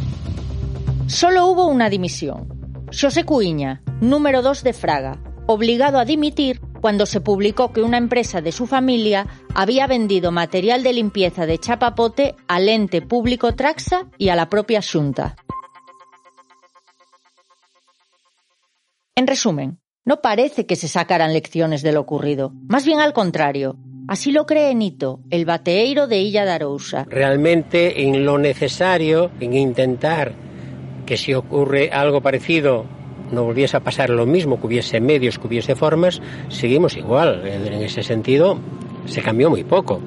Solo 1.08 1.46
hubo 1.48 1.68
una 1.68 1.90
dimisión. 1.90 2.57
José 2.92 3.26
Cuiña, 3.26 3.82
número 4.00 4.42
2 4.42 4.64
de 4.64 4.72
Fraga, 4.72 5.20
obligado 5.46 6.00
a 6.00 6.06
dimitir 6.06 6.62
cuando 6.80 7.06
se 7.06 7.20
publicó 7.20 7.74
que 7.74 7.82
una 7.82 7.98
empresa 7.98 8.40
de 8.40 8.54
su 8.54 8.66
familia 8.66 9.28
había 9.54 9.88
vendido 9.88 10.32
material 10.32 10.84
de 10.84 10.94
limpieza 10.94 11.46
de 11.46 11.58
chapapote 11.58 12.36
al 12.48 12.70
ente 12.70 13.02
público 13.02 13.54
Traxa 13.56 14.08
y 14.18 14.30
a 14.30 14.36
la 14.36 14.50
propia 14.50 14.82
Junta. 14.82 15.36
En 19.16 19.28
resumen, 19.28 19.80
no 20.06 20.22
parece 20.22 20.66
que 20.66 20.78
se 20.78 20.88
sacaran 20.88 21.34
lecciones 21.34 21.82
de 21.82 21.92
lo 21.92 22.00
ocurrido, 22.00 22.54
más 22.70 22.86
bien 22.86 23.02
al 23.02 23.12
contrario. 23.12 23.76
Así 24.08 24.32
lo 24.32 24.46
cree 24.46 24.74
Nito, 24.74 25.20
el 25.30 25.44
bateeiro 25.44 26.08
de 26.08 26.22
Illa 26.22 26.46
de. 26.46 27.06
Realmente 27.10 28.04
en 28.04 28.24
lo 28.24 28.38
necesario, 28.38 29.30
en 29.42 29.54
intentar 29.54 30.47
que 31.08 31.18
si 31.18 31.34
ocurre 31.34 31.90
algo 31.92 32.22
parecido 32.22 32.86
no 33.32 33.44
volviese 33.44 33.76
a 33.76 33.80
pasar 33.80 34.10
lo 34.10 34.26
mismo, 34.26 34.60
que 34.60 34.68
hubiese 34.68 35.02
medios, 35.02 35.40
que 35.40 35.48
hubiese 35.48 35.76
formas, 35.76 36.22
seguimos 36.50 36.96
igual. 36.96 37.46
En 37.48 37.74
ese 37.82 38.04
sentido, 38.04 38.60
se 39.06 39.22
cambió 39.22 39.50
muy 39.50 39.64
poco. 39.64 40.00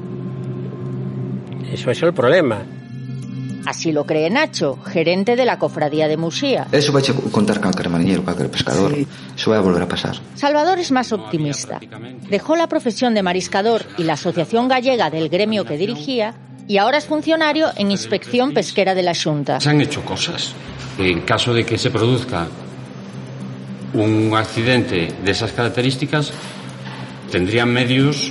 Eso 1.72 1.90
es 1.90 2.02
el 2.02 2.14
problema. 2.14 2.62
Así 3.66 3.92
lo 3.92 4.06
cree 4.06 4.30
Nacho, 4.30 4.78
gerente 4.82 5.36
de 5.36 5.44
la 5.44 5.58
cofradía 5.58 6.08
de 6.08 6.16
Musía. 6.16 6.66
Eso 6.72 6.92
vai 6.92 7.04
contar 7.30 7.60
calquer 7.60 7.90
mariñeiro, 7.90 8.24
calquer 8.24 8.48
pescador. 8.48 8.96
Eso 9.36 9.50
vai 9.50 9.58
a 9.58 9.62
volver 9.62 9.82
a 9.82 9.88
pasar. 9.88 10.16
Salvador 10.34 10.78
es 10.78 10.90
más 10.90 11.12
optimista. 11.12 11.78
Dejó 12.30 12.56
la 12.56 12.68
profesión 12.68 13.12
de 13.12 13.22
mariscador 13.22 13.84
y 13.98 14.04
la 14.04 14.14
asociación 14.14 14.68
gallega 14.68 15.10
del 15.10 15.28
gremio 15.28 15.66
que 15.66 15.76
dirigía 15.76 16.34
y 16.70 16.78
ahora 16.78 16.98
es 16.98 17.06
funcionario 17.06 17.66
en 17.74 17.90
inspección 17.90 18.54
pesquera 18.54 18.94
de 18.94 19.02
la 19.02 19.12
Junta. 19.12 19.59
Se 19.59 19.70
han 19.70 19.80
hecho 19.80 20.04
cosas. 20.04 20.54
En 20.98 21.22
caso 21.22 21.52
de 21.52 21.66
que 21.66 21.76
se 21.76 21.90
produzca 21.90 22.46
un 23.92 24.33
accidente 24.37 25.12
de 25.24 25.30
esas 25.33 25.50
características, 25.50 26.33
tendrían 27.28 27.72
medios 27.72 28.30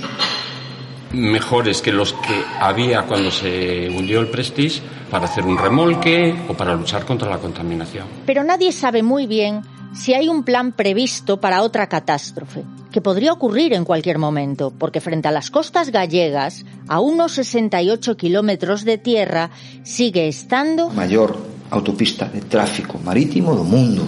mejores 1.12 1.82
que 1.82 1.92
los 1.92 2.14
que 2.14 2.42
había 2.58 3.02
cuando 3.02 3.30
se 3.30 3.90
hundió 3.90 4.20
el 4.20 4.28
Prestige 4.28 4.80
para 5.10 5.26
hacer 5.26 5.44
un 5.44 5.58
remolque 5.58 6.34
o 6.48 6.54
para 6.54 6.74
luchar 6.74 7.04
contra 7.04 7.28
la 7.28 7.36
contaminación. 7.36 8.06
Pero 8.24 8.42
nadie 8.42 8.72
sabe 8.72 9.02
muy 9.02 9.26
bien 9.26 9.60
si 9.92 10.14
hay 10.14 10.30
un 10.30 10.44
plan 10.44 10.72
previsto 10.72 11.42
para 11.42 11.60
otra 11.60 11.90
catástrofe, 11.90 12.64
que 12.90 13.00
podría 13.00 13.32
ocurrir 13.32 13.72
en 13.72 13.84
cualquier 13.84 14.18
momento, 14.18 14.72
porque 14.76 15.00
frente 15.00 15.28
a 15.28 15.32
las 15.32 15.50
costas 15.50 15.90
gallegas, 15.90 16.66
a 16.88 17.00
unos 17.00 17.32
68 17.32 18.16
kilómetros 18.16 18.84
de 18.84 18.98
tierra, 18.98 19.50
sigue 19.82 20.28
estando... 20.28 20.90
Maior 20.90 21.38
mayor 21.38 21.50
autopista 21.70 22.26
de 22.26 22.42
tráfico 22.42 22.98
marítimo 22.98 23.54
do 23.54 23.64
mundo. 23.64 24.02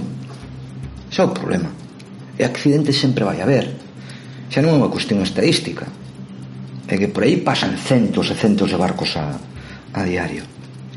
Ese 1.10 1.22
é 1.22 1.24
o 1.24 1.30
problema. 1.30 1.70
E 2.38 2.42
accidentes 2.42 2.98
sempre 2.98 3.24
vai 3.24 3.38
haber. 3.38 3.78
Xa 4.50 4.60
non 4.60 4.74
é 4.74 4.78
unha 4.82 4.90
cuestión 4.90 5.22
estadística. 5.22 5.86
É 6.90 6.98
que 6.98 7.08
por 7.08 7.22
aí 7.22 7.38
pasan 7.38 7.78
centos 7.78 8.28
e 8.28 8.34
centos 8.34 8.68
de 8.74 8.76
barcos 8.76 9.14
a, 9.14 9.38
a 9.94 10.00
diario. 10.02 10.42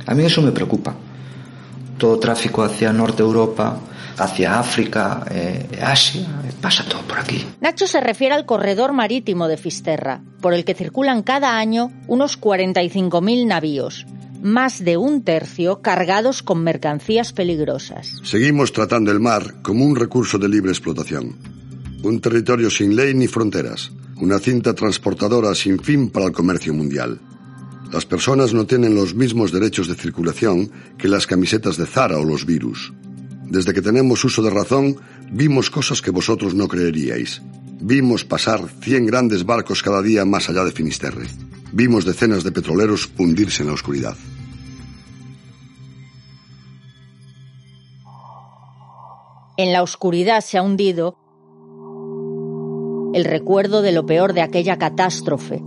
A 0.10 0.18
mí 0.18 0.26
eso 0.26 0.42
me 0.42 0.52
preocupa. 0.52 0.98
Todo 2.02 2.18
o 2.18 2.22
tráfico 2.22 2.66
hacia 2.66 2.92
Norte 2.92 3.22
Europa 3.22 3.80
hacia 4.18 4.60
África 4.60 5.26
eh, 5.30 5.80
Asia, 5.82 6.26
e 6.48 6.54
pasa 6.62 6.84
todo 6.88 7.02
por 7.04 7.20
aquí. 7.20 7.46
Nacho 7.62 7.88
se 7.88 8.02
refiere 8.02 8.34
al 8.36 8.46
corredor 8.46 8.94
marítimo 8.94 9.48
de 9.48 9.58
Fisterra, 9.58 10.22
por 10.42 10.54
el 10.54 10.66
que 10.66 10.74
circulan 10.74 11.24
cada 11.24 11.58
año 11.58 11.92
unos 12.08 12.40
45.000 12.40 13.48
navíos, 13.48 14.06
más 14.42 14.84
de 14.84 14.98
un 14.98 15.24
tercio 15.24 15.82
cargados 15.82 16.44
con 16.44 16.64
mercancías 16.64 17.34
peligrosas. 17.34 18.22
Seguimos 18.24 18.72
tratando 18.72 19.12
el 19.12 19.20
mar 19.20 19.62
como 19.62 19.86
un 19.86 19.96
recurso 19.96 20.38
de 20.38 20.50
libre 20.50 20.72
explotación. 20.72 21.36
Un 22.04 22.22
territorio 22.22 22.70
sin 22.70 22.96
ley 22.96 23.14
ni 23.14 23.28
fronteras. 23.28 23.92
Una 24.18 24.40
cinta 24.40 24.74
transportadora 24.74 25.54
sin 25.56 25.80
fin 25.80 26.10
para 26.10 26.28
el 26.28 26.32
comercio 26.32 26.74
mundial. 26.74 27.20
Las 27.92 28.06
personas 28.06 28.54
no 28.54 28.66
tienen 28.66 28.96
los 28.96 29.16
mismos 29.16 29.52
derechos 29.52 29.88
de 29.88 29.96
circulación 29.96 30.72
que 30.98 31.08
las 31.08 31.28
camisetas 31.28 31.78
de 31.78 31.86
Zara 31.86 32.18
o 32.20 32.24
los 32.24 32.46
virus. 32.46 32.94
Desde 33.50 33.74
que 33.74 33.82
tenemos 33.82 34.24
uso 34.24 34.42
de 34.42 34.50
razón, 34.50 34.98
vimos 35.32 35.70
cosas 35.70 36.02
que 36.02 36.12
vosotros 36.12 36.54
no 36.56 36.68
creeríais. 36.68 37.42
Vimos 37.80 38.26
pasar 38.26 38.68
100 38.82 39.06
grandes 39.06 39.46
barcos 39.46 39.84
cada 39.84 40.02
día 40.02 40.26
más 40.26 40.50
allá 40.50 40.64
de 40.64 40.72
Finisterre. 40.72 41.28
Vimos 41.72 42.06
decenas 42.06 42.44
de 42.44 42.52
petroleros 42.52 43.10
hundirse 43.18 43.64
en 43.64 43.68
la 43.68 43.74
oscuridad. 43.74 44.16
En 49.58 49.72
la 49.72 49.84
oscuridad 49.84 50.42
se 50.42 50.58
ha 50.58 50.62
hundido 50.62 51.18
el 53.14 53.24
recuerdo 53.24 53.82
de 53.82 53.94
lo 53.94 54.06
peor 54.06 54.34
de 54.34 54.42
aquella 54.42 54.78
catástrofe. 54.78 55.62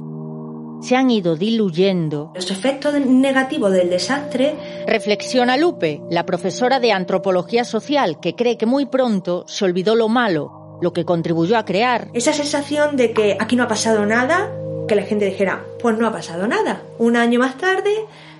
Se 0.80 0.96
han 0.96 1.10
ido 1.10 1.36
diluyendo. 1.36 2.32
Los 2.34 2.50
efectos 2.50 2.94
negativos 3.00 3.72
del 3.72 3.90
desastre 3.90 4.54
Reflexiona 4.86 5.56
Lupe, 5.56 6.00
la 6.10 6.24
profesora 6.24 6.80
de 6.80 6.92
antropología 6.92 7.64
social, 7.64 8.20
que 8.20 8.34
cree 8.34 8.56
que 8.56 8.66
muy 8.66 8.86
pronto 8.86 9.44
se 9.48 9.64
olvidó 9.64 9.94
lo 9.94 10.08
malo, 10.08 10.78
lo 10.80 10.92
que 10.92 11.04
contribuyó 11.04 11.58
a 11.58 11.64
crear. 11.64 12.08
esa 12.14 12.32
sensación 12.32 12.96
de 12.96 13.12
que 13.12 13.36
aquí 13.38 13.56
no 13.56 13.64
ha 13.64 13.68
pasado 13.68 14.06
nada, 14.06 14.50
que 14.86 14.94
la 14.94 15.02
gente 15.02 15.24
dijera, 15.26 15.64
pues 15.80 15.98
no 15.98 16.06
ha 16.06 16.12
pasado 16.12 16.46
nada. 16.46 16.82
Un 16.98 17.16
año 17.16 17.40
más 17.40 17.58
tarde 17.58 17.90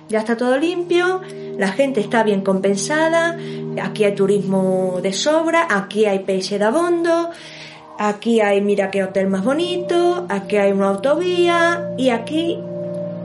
ya 0.09 0.19
está 0.19 0.35
todo 0.35 0.57
limpio, 0.57 1.21
la 1.57 1.71
gente 1.71 2.01
está 2.01 2.23
bien 2.23 2.41
compensada, 2.41 3.37
aquí 3.81 4.03
hay 4.03 4.15
turismo 4.15 4.99
de 5.03 5.13
sobra, 5.13 5.67
aquí 5.69 6.05
hay 6.05 6.19
peixe 6.19 6.57
de 6.57 6.65
abondo, 6.65 7.29
aquí 7.99 8.39
hay 8.39 8.61
mira 8.61 8.89
qué 8.89 9.03
hotel 9.03 9.27
más 9.27 9.43
bonito, 9.43 10.25
aquí 10.29 10.57
hay 10.57 10.71
una 10.71 10.87
autovía 10.87 11.91
y 11.97 12.09
aquí 12.09 12.57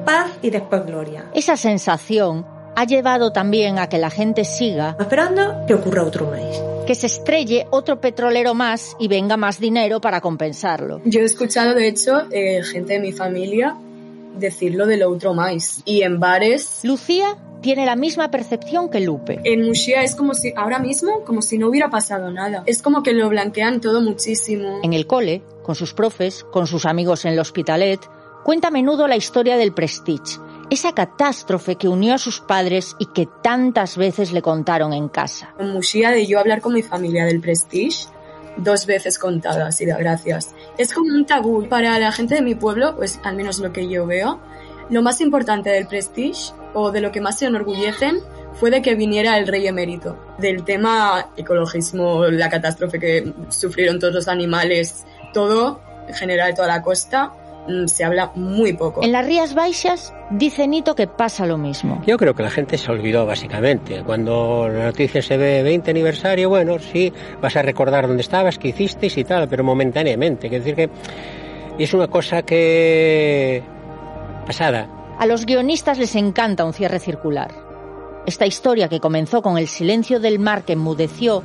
paz 0.04 0.30
y 0.42 0.50
después 0.50 0.84
gloria. 0.84 1.30
Esa 1.32 1.56
sensación 1.56 2.44
ha 2.76 2.84
llevado 2.84 3.32
también 3.32 3.78
a 3.78 3.88
que 3.88 3.98
la 3.98 4.10
gente 4.10 4.44
siga 4.44 4.96
esperando 4.98 5.64
que 5.66 5.74
ocurra 5.74 6.02
otro 6.02 6.30
mes. 6.30 6.60
Que 6.86 6.94
se 6.94 7.06
estrelle 7.06 7.66
otro 7.70 8.00
petrolero 8.00 8.52
más 8.52 8.94
y 8.98 9.08
venga 9.08 9.38
más 9.38 9.58
dinero 9.58 10.00
para 10.00 10.20
compensarlo. 10.20 11.00
Yo 11.04 11.20
he 11.20 11.24
escuchado, 11.24 11.72
de 11.72 11.88
hecho, 11.88 12.24
eh, 12.30 12.62
gente 12.62 12.94
de 12.94 13.00
mi 13.00 13.12
familia 13.12 13.76
decirlo 14.36 14.86
del 14.86 15.04
otro 15.04 15.32
más. 15.32 15.82
Y 15.84 16.02
en 16.02 16.20
bares... 16.20 16.80
Lucía 16.82 17.36
tiene 17.64 17.86
la 17.86 17.96
misma 17.96 18.30
percepción 18.30 18.90
que 18.90 19.00
Lupe. 19.00 19.40
En 19.42 19.64
Muxía 19.64 20.02
es 20.02 20.14
como 20.14 20.34
si, 20.34 20.52
ahora 20.54 20.78
mismo, 20.78 21.24
como 21.24 21.40
si 21.40 21.56
no 21.56 21.68
hubiera 21.68 21.88
pasado 21.88 22.30
nada. 22.30 22.62
Es 22.66 22.82
como 22.82 23.02
que 23.02 23.14
lo 23.14 23.30
blanquean 23.30 23.80
todo 23.80 24.02
muchísimo. 24.02 24.80
En 24.82 24.92
el 24.92 25.06
cole, 25.06 25.42
con 25.62 25.74
sus 25.74 25.94
profes, 25.94 26.44
con 26.44 26.66
sus 26.66 26.84
amigos 26.84 27.24
en 27.24 27.32
el 27.32 27.38
hospitalet, 27.38 28.00
cuenta 28.44 28.68
a 28.68 28.70
menudo 28.70 29.08
la 29.08 29.16
historia 29.16 29.56
del 29.56 29.72
Prestige, 29.72 30.38
esa 30.68 30.92
catástrofe 30.92 31.76
que 31.76 31.88
unió 31.88 32.12
a 32.12 32.18
sus 32.18 32.40
padres 32.40 32.96
y 32.98 33.06
que 33.06 33.26
tantas 33.42 33.96
veces 33.96 34.32
le 34.32 34.42
contaron 34.42 34.92
en 34.92 35.08
casa. 35.08 35.54
Mushia 35.58 36.10
de 36.10 36.26
yo 36.26 36.40
hablar 36.40 36.60
con 36.60 36.74
mi 36.74 36.82
familia 36.82 37.24
del 37.24 37.40
Prestige 37.40 38.08
dos 38.58 38.84
veces 38.84 39.18
contadas 39.18 39.80
y 39.80 39.86
da 39.86 39.96
gracias. 39.96 40.54
Es 40.76 40.92
como 40.92 41.14
un 41.14 41.24
tabú 41.24 41.66
para 41.68 41.98
la 41.98 42.12
gente 42.12 42.34
de 42.34 42.42
mi 42.42 42.54
pueblo, 42.54 42.94
pues 42.96 43.20
al 43.24 43.36
menos 43.36 43.58
lo 43.58 43.72
que 43.72 43.88
yo 43.88 44.06
veo. 44.06 44.38
Lo 44.90 45.02
más 45.02 45.20
importante 45.20 45.70
del 45.70 45.86
Prestige 45.86 46.52
o 46.74 46.90
de 46.90 47.00
lo 47.00 47.10
que 47.10 47.20
más 47.20 47.38
se 47.38 47.46
enorgullecen 47.46 48.18
fue 48.54 48.70
de 48.70 48.82
que 48.82 48.94
viniera 48.94 49.38
el 49.38 49.46
rey 49.46 49.66
emérito. 49.66 50.16
Del 50.38 50.64
tema 50.64 51.30
ecologismo, 51.36 52.26
la 52.26 52.48
catástrofe 52.48 52.98
que 52.98 53.32
sufrieron 53.48 53.98
todos 53.98 54.14
los 54.14 54.28
animales, 54.28 55.04
todo, 55.32 55.80
en 56.06 56.14
general 56.14 56.54
toda 56.54 56.68
la 56.68 56.82
costa, 56.82 57.32
mm, 57.66 57.86
se 57.86 58.04
habla 58.04 58.30
muy 58.34 58.74
poco. 58.74 59.02
En 59.02 59.12
las 59.12 59.26
Rías 59.26 59.54
Baixas 59.54 60.14
dice 60.30 60.68
Nito 60.68 60.94
que 60.94 61.06
pasa 61.06 61.46
lo 61.46 61.58
mismo. 61.58 62.02
Yo 62.06 62.16
creo 62.16 62.34
que 62.34 62.42
la 62.42 62.50
gente 62.50 62.78
se 62.78 62.90
olvidó 62.92 63.26
básicamente. 63.26 64.02
Cuando 64.04 64.68
la 64.68 64.84
noticia 64.84 65.22
se 65.22 65.36
ve 65.36 65.62
20 65.62 65.90
aniversario, 65.90 66.48
bueno, 66.48 66.78
sí, 66.78 67.12
vas 67.40 67.56
a 67.56 67.62
recordar 67.62 68.06
dónde 68.06 68.22
estabas, 68.22 68.58
qué 68.58 68.68
hicisteis 68.68 69.16
y 69.16 69.24
tal, 69.24 69.48
pero 69.48 69.64
momentáneamente. 69.64 70.46
Es 70.46 70.52
decir 70.52 70.74
que 70.76 70.90
es 71.78 71.92
una 71.92 72.06
cosa 72.06 72.42
que 72.42 73.73
A 75.18 75.26
los 75.26 75.46
guionistas 75.46 75.98
les 75.98 76.14
encanta 76.14 76.64
un 76.64 76.72
cierre 76.72 76.98
circular. 76.98 77.54
Esta 78.26 78.46
historia 78.46 78.88
que 78.88 79.00
comenzó 79.00 79.42
con 79.42 79.58
el 79.58 79.68
silencio 79.68 80.20
del 80.20 80.38
mar 80.38 80.64
que 80.64 80.74
enmudeció 80.74 81.42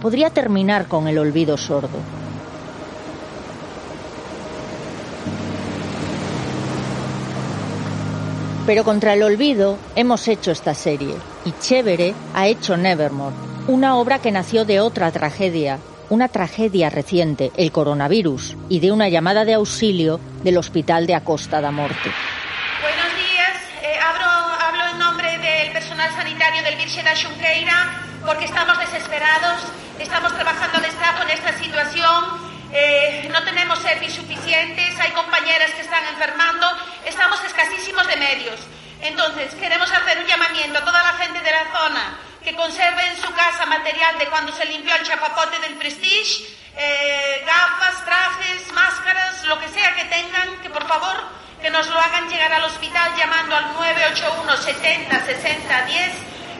podría 0.00 0.30
terminar 0.30 0.86
con 0.86 1.08
el 1.08 1.18
olvido 1.18 1.56
sordo. 1.56 1.98
Pero 8.66 8.82
contra 8.82 9.14
el 9.14 9.22
olvido 9.22 9.78
hemos 9.94 10.26
hecho 10.26 10.50
esta 10.50 10.74
serie 10.74 11.14
y 11.44 11.52
Chévere 11.60 12.14
ha 12.34 12.48
hecho 12.48 12.76
Nevermore, 12.76 13.36
una 13.68 13.96
obra 13.96 14.18
que 14.18 14.32
nació 14.32 14.64
de 14.64 14.80
otra 14.80 15.12
tragedia, 15.12 15.78
una 16.10 16.28
tragedia 16.28 16.90
reciente, 16.90 17.52
el 17.56 17.70
coronavirus, 17.70 18.56
y 18.68 18.80
de 18.80 18.90
una 18.90 19.08
llamada 19.08 19.44
de 19.44 19.54
auxilio 19.54 20.18
del 20.42 20.58
Hospital 20.58 21.06
de 21.06 21.14
Acosta 21.14 21.60
da 21.60 21.70
Morte. 21.70 22.10
Buenos 22.82 23.14
días, 23.14 23.56
eh, 23.82 23.98
hablo, 24.04 24.26
hablo 24.26 24.92
en 24.92 24.98
nombre 24.98 25.38
del 25.38 25.72
personal 25.72 26.12
sanitario 26.36 26.62
del 26.64 26.76
Virgen 26.76 27.04
da 27.04 27.16
Xunqueira 27.16 27.96
porque 28.20 28.44
estamos 28.44 28.76
desesperados, 28.78 29.72
estamos 29.98 30.34
trabajando 30.34 30.76
al 30.76 30.84
Estado 30.84 31.22
en 31.22 31.30
esta 31.30 31.56
situación 31.56 32.20
eh, 32.72 33.26
no 33.32 33.42
tenemos 33.42 33.78
servicios 33.78 34.16
suficientes, 34.16 35.00
hay 35.00 35.12
compañeras 35.12 35.70
que 35.70 35.80
están 35.80 36.04
enfermando, 36.12 36.66
estamos 37.06 37.42
escasísimos 37.42 38.06
de 38.06 38.16
medios. 38.16 38.60
Entonces, 39.00 39.54
queremos 39.54 39.90
hacer 39.90 40.18
un 40.18 40.26
llamamiento 40.26 40.78
a 40.78 40.84
toda 40.84 41.02
la 41.02 41.14
gente 41.14 41.40
de 41.40 41.52
la 41.52 41.64
zona 41.72 42.18
que 42.44 42.54
conserve 42.54 43.06
en 43.06 43.16
su 43.16 43.32
casa 43.32 43.64
material 43.64 44.18
de 44.18 44.26
cuando 44.26 44.52
se 44.52 44.66
limpió 44.66 44.94
el 44.94 45.04
chapapote 45.04 45.58
del 45.60 45.76
Prestige, 45.76 46.52
eh, 46.76 47.44
gafas, 47.46 48.04
trajes, 48.04 48.70
máscaras, 48.74 49.42
lo 49.44 49.58
que 49.58 49.68
sea 49.68 49.94
que 49.94 50.04
tengan, 50.04 50.60
que 50.60 50.68
por 50.68 50.86
favor 50.86 51.45
que 51.66 51.72
nos 51.72 51.88
lo 51.88 51.98
hagan 51.98 52.28
llegar 52.28 52.52
al 52.52 52.62
hospital 52.62 53.10
llamando 53.18 53.56
al 53.56 53.64
981 53.74 54.56
70 54.56 55.26
60 55.26 55.84
10 55.86 56.12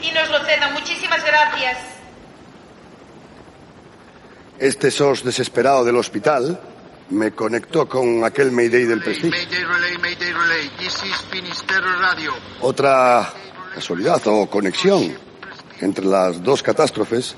y 0.02 0.10
nos 0.12 0.28
lo 0.30 0.44
cedan. 0.44 0.72
Muchísimas 0.72 1.24
gracias. 1.24 1.78
Este 4.58 4.90
SOS 4.90 5.22
desesperado 5.22 5.84
del 5.84 5.94
hospital 5.94 6.60
me 7.10 7.30
conectó 7.30 7.88
con 7.88 8.24
aquel 8.24 8.50
Mayday 8.50 8.84
del 8.84 9.00
Prestige. 9.00 9.30
Mayday 9.30 9.64
Relay, 9.64 9.96
Mayday 9.98 10.32
Relay, 10.32 10.68
this 10.76 10.94
is 11.04 11.16
Finisterre 11.30 11.96
Radio. 12.00 12.32
Otra 12.62 13.32
casualidad 13.76 14.20
o 14.26 14.50
conexión 14.50 15.16
entre 15.82 16.04
las 16.04 16.42
dos 16.42 16.64
catástrofes 16.64 17.36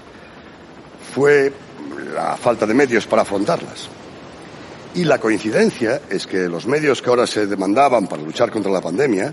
fue 1.14 1.52
la 2.14 2.35
falta 2.38 2.64
de 2.64 2.72
medios 2.72 3.07
para 3.07 3.22
afrontarlas. 3.22 3.90
Y 4.98 5.04
la 5.04 5.18
coincidencia 5.18 6.00
es 6.11 6.26
que 6.26 6.48
los 6.48 6.66
medios 6.66 7.00
que 7.00 7.08
ahora 7.08 7.24
se 7.24 7.46
demandaban 7.46 8.08
para 8.08 8.20
luchar 8.20 8.50
contra 8.50 8.72
la 8.72 8.80
pandemia 8.80 9.32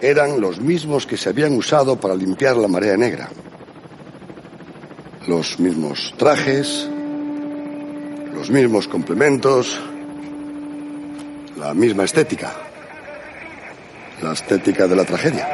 eran 0.00 0.40
los 0.40 0.60
mismos 0.60 1.08
que 1.08 1.16
se 1.16 1.30
habían 1.30 1.56
usado 1.56 1.98
para 1.98 2.14
limpiar 2.14 2.56
la 2.56 2.68
marea 2.68 2.96
negra 2.96 3.28
los 5.26 5.58
mismos 5.58 6.14
trajes, 6.16 6.88
los 8.32 8.48
mismos 8.48 8.86
complementos, 8.86 9.80
la 11.56 11.74
misma 11.74 12.04
estética, 12.04 12.52
la 14.22 14.34
estética 14.34 14.86
de 14.86 14.94
la 14.94 15.04
tragedia. 15.04 15.48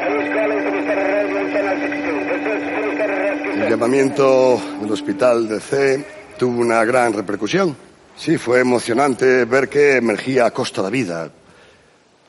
El 3.54 3.70
llamamiento 3.70 4.60
del 4.82 4.90
hospital 4.92 5.48
de 5.48 5.60
C 5.60 6.04
tuvo 6.38 6.60
una 6.60 6.84
gran 6.84 7.14
repercusión. 7.14 7.89
Sí, 8.16 8.36
fue 8.38 8.60
emocionante 8.60 9.44
ver 9.44 9.68
que 9.68 9.96
emergía 9.96 10.46
a 10.46 10.50
costa 10.50 10.82
de 10.82 10.90
vida. 10.90 11.30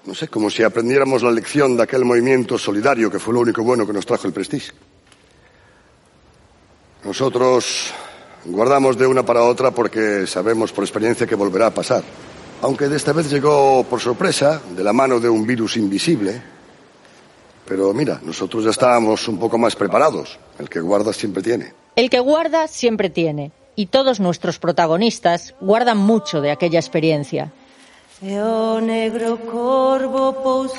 No 0.06 0.16
sé, 0.16 0.28
como 0.30 0.50
si 0.50 0.64
aprendiéramos 0.64 1.22
la 1.22 1.32
lección 1.32 1.78
de 1.78 1.84
aquel 1.84 2.06
movimiento 2.06 2.58
solidario 2.58 3.12
que 3.12 3.20
fue 3.20 3.34
lo 3.34 3.42
único 3.42 3.62
bueno 3.64 3.86
que 3.86 3.94
nos 3.94 4.06
trajo 4.06 4.26
el 4.26 4.34
Prestige. 4.34 4.72
Nosotros 7.04 7.94
guardamos 8.46 8.98
de 8.98 9.06
una 9.06 9.24
para 9.24 9.44
otra 9.44 9.72
porque 9.72 10.26
sabemos 10.26 10.72
por 10.72 10.84
experiencia 10.84 11.28
que 11.28 11.36
volverá 11.36 11.68
a 11.68 11.74
pasar. 11.74 12.04
Aunque 12.62 12.88
de 12.88 12.96
esta 12.96 13.12
vez 13.12 13.30
llegó 13.30 13.84
por 13.84 14.00
sorpresa, 14.00 14.62
de 14.76 14.84
la 14.84 14.94
mano 14.94 15.20
de 15.20 15.30
un 15.30 15.46
virus 15.46 15.78
invisible. 15.78 16.42
Pero 17.66 17.94
mira, 17.94 18.20
nosotros 18.24 18.64
ya 18.64 18.72
estábamos 18.72 19.28
un 19.28 19.40
poco 19.40 19.58
más 19.58 19.76
preparados. 19.76 20.38
El 20.60 20.70
que 20.70 20.80
guarda 20.80 21.14
siempre 21.14 21.42
tiene. 21.42 21.74
El 21.96 22.10
que 22.10 22.20
guarda 22.20 22.68
siempre 22.68 23.10
tiene. 23.10 23.52
Y 23.76 23.88
todos 23.88 24.20
nuestros 24.20 24.60
protagonistas 24.60 25.56
guardan 25.62 25.98
mucho 25.98 26.42
de 26.42 26.52
aquella 26.52 26.80
experiencia. 26.80 27.52
Eo 28.22 28.80
negro 28.80 29.40
corvo 29.50 30.70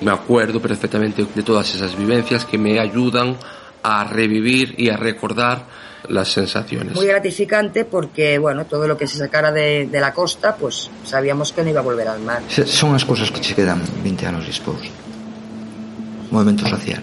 Me 0.00 0.10
acuerdo 0.10 0.60
perfectamente 0.60 1.26
de 1.32 1.42
todas 1.44 1.72
esas 1.74 1.96
vivencias 1.96 2.44
que 2.44 2.58
me 2.58 2.80
ayudan 2.80 3.36
a 3.82 4.04
revivir 4.04 4.74
y 4.76 4.90
a 4.90 4.96
recordar 4.96 5.64
las 6.08 6.28
sensaciones. 6.32 6.96
Muy 6.96 7.06
gratificante 7.06 7.84
porque, 7.84 8.38
bueno, 8.38 8.64
todo 8.64 8.88
lo 8.88 8.96
que 8.96 9.06
se 9.06 9.18
sacara 9.18 9.52
de, 9.52 9.86
de 9.86 10.00
la 10.00 10.12
costa, 10.12 10.56
pues 10.56 10.90
sabíamos 11.04 11.52
que 11.52 11.62
no 11.62 11.70
iba 11.70 11.80
a 11.80 11.84
volver 11.84 12.08
al 12.08 12.20
mar. 12.20 12.42
Son 12.48 12.94
as 12.94 13.04
cousas 13.04 13.30
que 13.30 13.44
se 13.44 13.54
quedan 13.54 13.80
20 14.02 14.26
anos 14.26 14.46
dispós. 14.46 14.80
Movimento 16.30 16.66
social. 16.66 17.02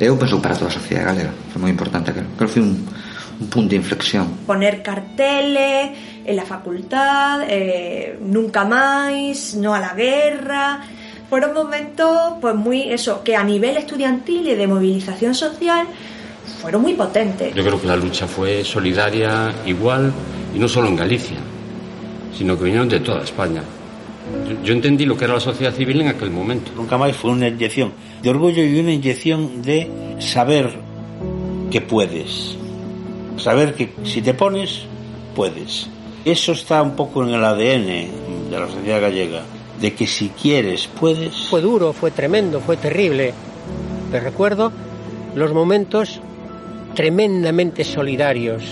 Eu 0.00 0.16
penso 0.16 0.38
para 0.38 0.54
toda 0.54 0.70
a 0.70 0.74
sociedade 0.74 1.10
galega. 1.10 1.32
Foi 1.50 1.58
moi 1.60 1.70
importante 1.70 2.10
aquel. 2.10 2.26
Creo 2.38 2.46
que 2.46 2.54
foi 2.54 2.62
un, 2.62 2.86
un 3.42 3.46
punto 3.50 3.70
de 3.70 3.76
inflexión. 3.82 4.46
Poner 4.46 4.78
carteles 4.82 5.90
en 6.24 6.36
la 6.36 6.46
facultad, 6.46 7.42
eh, 7.48 8.16
nunca 8.22 8.64
más, 8.64 9.54
no 9.58 9.74
a 9.74 9.80
la 9.80 9.94
guerra. 9.94 10.86
Fueron 11.28 11.52
momentos, 11.52 12.38
pues 12.40 12.54
muy, 12.54 12.92
eso, 12.92 13.22
que 13.24 13.34
a 13.34 13.42
nivel 13.42 13.76
estudiantil 13.76 14.48
y 14.48 14.54
de 14.54 14.66
movilización 14.66 15.34
social 15.34 15.86
fueron 16.62 16.82
muy 16.82 16.94
potentes. 16.94 17.52
Yo 17.54 17.64
creo 17.64 17.80
que 17.80 17.86
la 17.86 17.96
lucha 17.96 18.26
fue 18.26 18.64
solidaria, 18.64 19.52
igual, 19.66 20.12
y 20.54 20.58
no 20.58 20.68
solo 20.68 20.88
en 20.88 20.96
Galicia, 20.96 21.36
sino 22.36 22.56
que 22.56 22.64
vinieron 22.64 22.88
de 22.88 23.00
toda 23.00 23.24
España. 23.24 23.62
Yo, 24.48 24.62
yo 24.62 24.72
entendí 24.72 25.04
lo 25.04 25.16
que 25.16 25.24
era 25.24 25.34
la 25.34 25.40
sociedad 25.40 25.74
civil 25.74 26.00
en 26.00 26.08
aquel 26.08 26.30
momento. 26.30 26.70
Nunca 26.76 26.96
más 26.96 27.14
fue 27.16 27.32
una 27.32 27.48
inyección 27.48 27.92
de 28.22 28.30
orgullo 28.30 28.62
y 28.62 28.80
una 28.80 28.92
inyección 28.92 29.62
de 29.62 29.90
saber 30.18 30.70
que 31.70 31.80
puedes. 31.80 32.56
Saber 33.36 33.74
que 33.74 33.92
si 34.04 34.22
te 34.22 34.34
pones, 34.34 34.82
puedes. 35.34 35.88
Eso 36.24 36.52
está 36.52 36.82
un 36.82 36.96
poco 36.96 37.22
en 37.22 37.30
el 37.30 37.44
ADN 37.44 38.50
de 38.50 38.58
la 38.58 38.66
sociedad 38.66 39.00
gallega. 39.00 39.42
De 39.80 39.94
que 39.94 40.06
si 40.06 40.30
quieres, 40.30 40.88
puedes. 40.88 41.48
Fue 41.48 41.60
duro, 41.60 41.92
fue 41.92 42.10
tremendo, 42.10 42.60
fue 42.60 42.76
terrible. 42.76 43.32
Pero 44.10 44.24
recuerdo 44.24 44.72
los 45.34 45.52
momentos 45.52 46.20
tremendamente 46.94 47.84
solidarios, 47.84 48.64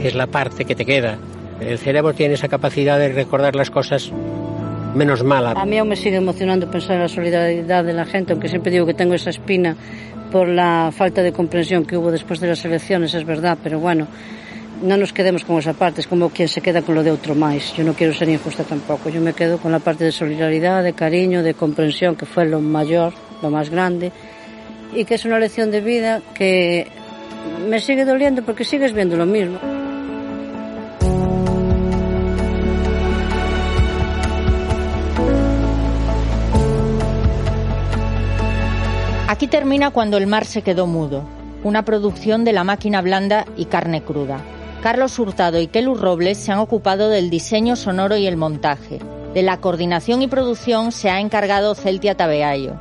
que 0.00 0.06
es 0.06 0.14
la 0.14 0.28
parte 0.28 0.64
que 0.64 0.76
te 0.76 0.84
queda. 0.84 1.18
El 1.60 1.78
cerebro 1.78 2.14
tiene 2.14 2.34
esa 2.34 2.48
capacidad 2.48 2.98
de 2.98 3.08
recordar 3.08 3.56
las 3.56 3.70
cosas 3.70 4.12
menos 4.94 5.22
mala. 5.22 5.52
A 5.52 5.66
mí 5.66 5.78
aún 5.78 5.88
me 5.88 5.96
sigue 5.96 6.16
emocionando 6.16 6.70
pensar 6.70 6.96
en 6.96 7.02
la 7.02 7.08
solidaridad 7.08 7.84
de 7.84 7.92
la 7.92 8.04
gente, 8.04 8.32
aunque 8.32 8.48
siempre 8.48 8.72
digo 8.72 8.86
que 8.86 8.94
tengo 8.94 9.14
esa 9.14 9.30
espina 9.30 9.76
por 10.30 10.48
la 10.48 10.90
falta 10.92 11.22
de 11.22 11.32
comprensión 11.32 11.84
que 11.84 11.96
hubo 11.96 12.10
después 12.10 12.40
de 12.40 12.48
las 12.48 12.64
elecciones, 12.64 13.14
es 13.14 13.24
verdad, 13.24 13.56
pero 13.62 13.78
bueno, 13.78 14.08
no 14.82 14.96
nos 14.96 15.12
quedemos 15.12 15.44
con 15.44 15.58
esa 15.58 15.72
parte, 15.72 16.00
es 16.00 16.06
como 16.06 16.30
quien 16.30 16.48
se 16.48 16.60
queda 16.60 16.82
con 16.82 16.94
lo 16.94 17.02
de 17.02 17.10
otro 17.10 17.34
más. 17.34 17.74
Yo 17.76 17.84
no 17.84 17.94
quiero 17.94 18.12
ser 18.12 18.28
injusta 18.28 18.64
tampoco, 18.64 19.08
yo 19.08 19.20
me 19.20 19.32
quedo 19.32 19.58
con 19.58 19.70
la 19.70 19.78
parte 19.78 20.04
de 20.04 20.12
solidaridad, 20.12 20.82
de 20.82 20.92
cariño, 20.92 21.42
de 21.42 21.54
comprensión, 21.54 22.16
que 22.16 22.26
fue 22.26 22.46
lo 22.46 22.60
mayor, 22.60 23.12
lo 23.42 23.50
más 23.50 23.70
grande, 23.70 24.12
y 24.94 25.04
que 25.04 25.14
es 25.14 25.24
una 25.24 25.38
lección 25.38 25.70
de 25.70 25.80
vida 25.80 26.20
que 26.34 26.88
me 27.68 27.80
sigue 27.80 28.04
doliendo 28.04 28.42
porque 28.42 28.64
sigues 28.64 28.92
viendo 28.92 29.16
lo 29.16 29.26
mismo. 29.26 29.58
Aquí 39.34 39.48
termina 39.48 39.90
cuando 39.90 40.16
el 40.16 40.28
mar 40.28 40.44
se 40.44 40.62
quedó 40.62 40.86
mudo, 40.86 41.24
una 41.64 41.84
producción 41.84 42.44
de 42.44 42.52
la 42.52 42.62
máquina 42.62 43.02
blanda 43.02 43.46
y 43.56 43.64
carne 43.64 44.00
cruda. 44.00 44.38
Carlos 44.80 45.18
Hurtado 45.18 45.60
y 45.60 45.66
Kelu 45.66 45.96
Robles 45.96 46.38
se 46.38 46.52
han 46.52 46.60
ocupado 46.60 47.08
del 47.08 47.30
diseño 47.30 47.74
sonoro 47.74 48.16
y 48.16 48.28
el 48.28 48.36
montaje. 48.36 49.00
De 49.34 49.42
la 49.42 49.56
coordinación 49.56 50.22
y 50.22 50.28
producción 50.28 50.92
se 50.92 51.10
ha 51.10 51.18
encargado 51.18 51.74
Celtia 51.74 52.16
Tabeayo. 52.16 52.74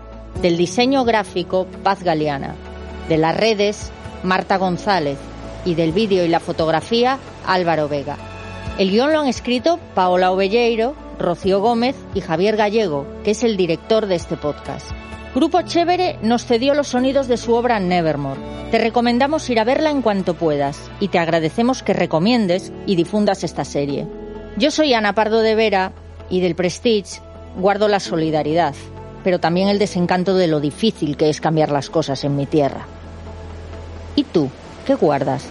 Del 0.43 0.55
diseño 0.55 1.03
gráfico, 1.05 1.65
Paz 1.81 2.03
Galeana. 2.03 2.53
De 3.09 3.17
las 3.17 3.35
redes, 3.35 3.89
Marta 4.21 4.57
González. 4.57 5.17
Y 5.65 5.73
del 5.73 5.91
vídeo 5.91 6.23
y 6.23 6.27
la 6.27 6.39
fotografía, 6.39 7.17
Álvaro 7.47 7.89
Vega. 7.89 8.17
El 8.77 8.91
guion 8.91 9.11
lo 9.11 9.21
han 9.21 9.27
escrito 9.27 9.79
Paola 9.95 10.31
Ovelleiro, 10.31 10.93
Rocío 11.17 11.61
Gómez 11.61 11.95
y 12.13 12.21
Javier 12.21 12.57
Gallego, 12.57 13.07
que 13.23 13.31
es 13.31 13.43
el 13.43 13.57
director 13.57 14.05
de 14.05 14.13
este 14.13 14.37
podcast. 14.37 14.91
Grupo 15.35 15.63
Chévere 15.63 16.19
nos 16.21 16.45
cedió 16.45 16.75
los 16.75 16.89
sonidos 16.89 17.27
de 17.27 17.37
su 17.37 17.53
obra 17.53 17.79
Nevermore. 17.79 18.39
Te 18.69 18.77
recomendamos 18.77 19.49
ir 19.49 19.59
a 19.59 19.63
verla 19.63 19.89
en 19.89 20.03
cuanto 20.03 20.35
puedas 20.35 20.91
y 20.99 21.07
te 21.07 21.17
agradecemos 21.17 21.81
que 21.81 21.93
recomiendes 21.93 22.71
y 22.85 22.95
difundas 22.95 23.43
esta 23.43 23.65
serie. 23.65 24.07
Yo 24.57 24.69
soy 24.69 24.93
Ana 24.93 25.15
Pardo 25.15 25.39
de 25.41 25.55
Vera 25.55 25.91
y 26.29 26.41
del 26.41 26.53
Prestige 26.53 27.19
guardo 27.57 27.87
la 27.87 27.99
solidaridad, 27.99 28.75
pero 29.23 29.39
también 29.39 29.69
el 29.69 29.79
desencanto 29.79 30.35
de 30.35 30.47
lo 30.47 30.59
difícil 30.59 31.17
que 31.17 31.29
es 31.29 31.41
cambiar 31.41 31.71
las 31.71 31.89
cosas 31.89 32.23
en 32.23 32.35
mi 32.35 32.45
tierra. 32.45 32.85
¿Y 34.15 34.25
tú? 34.25 34.51
¿Qué 34.85 34.93
guardas? 34.93 35.49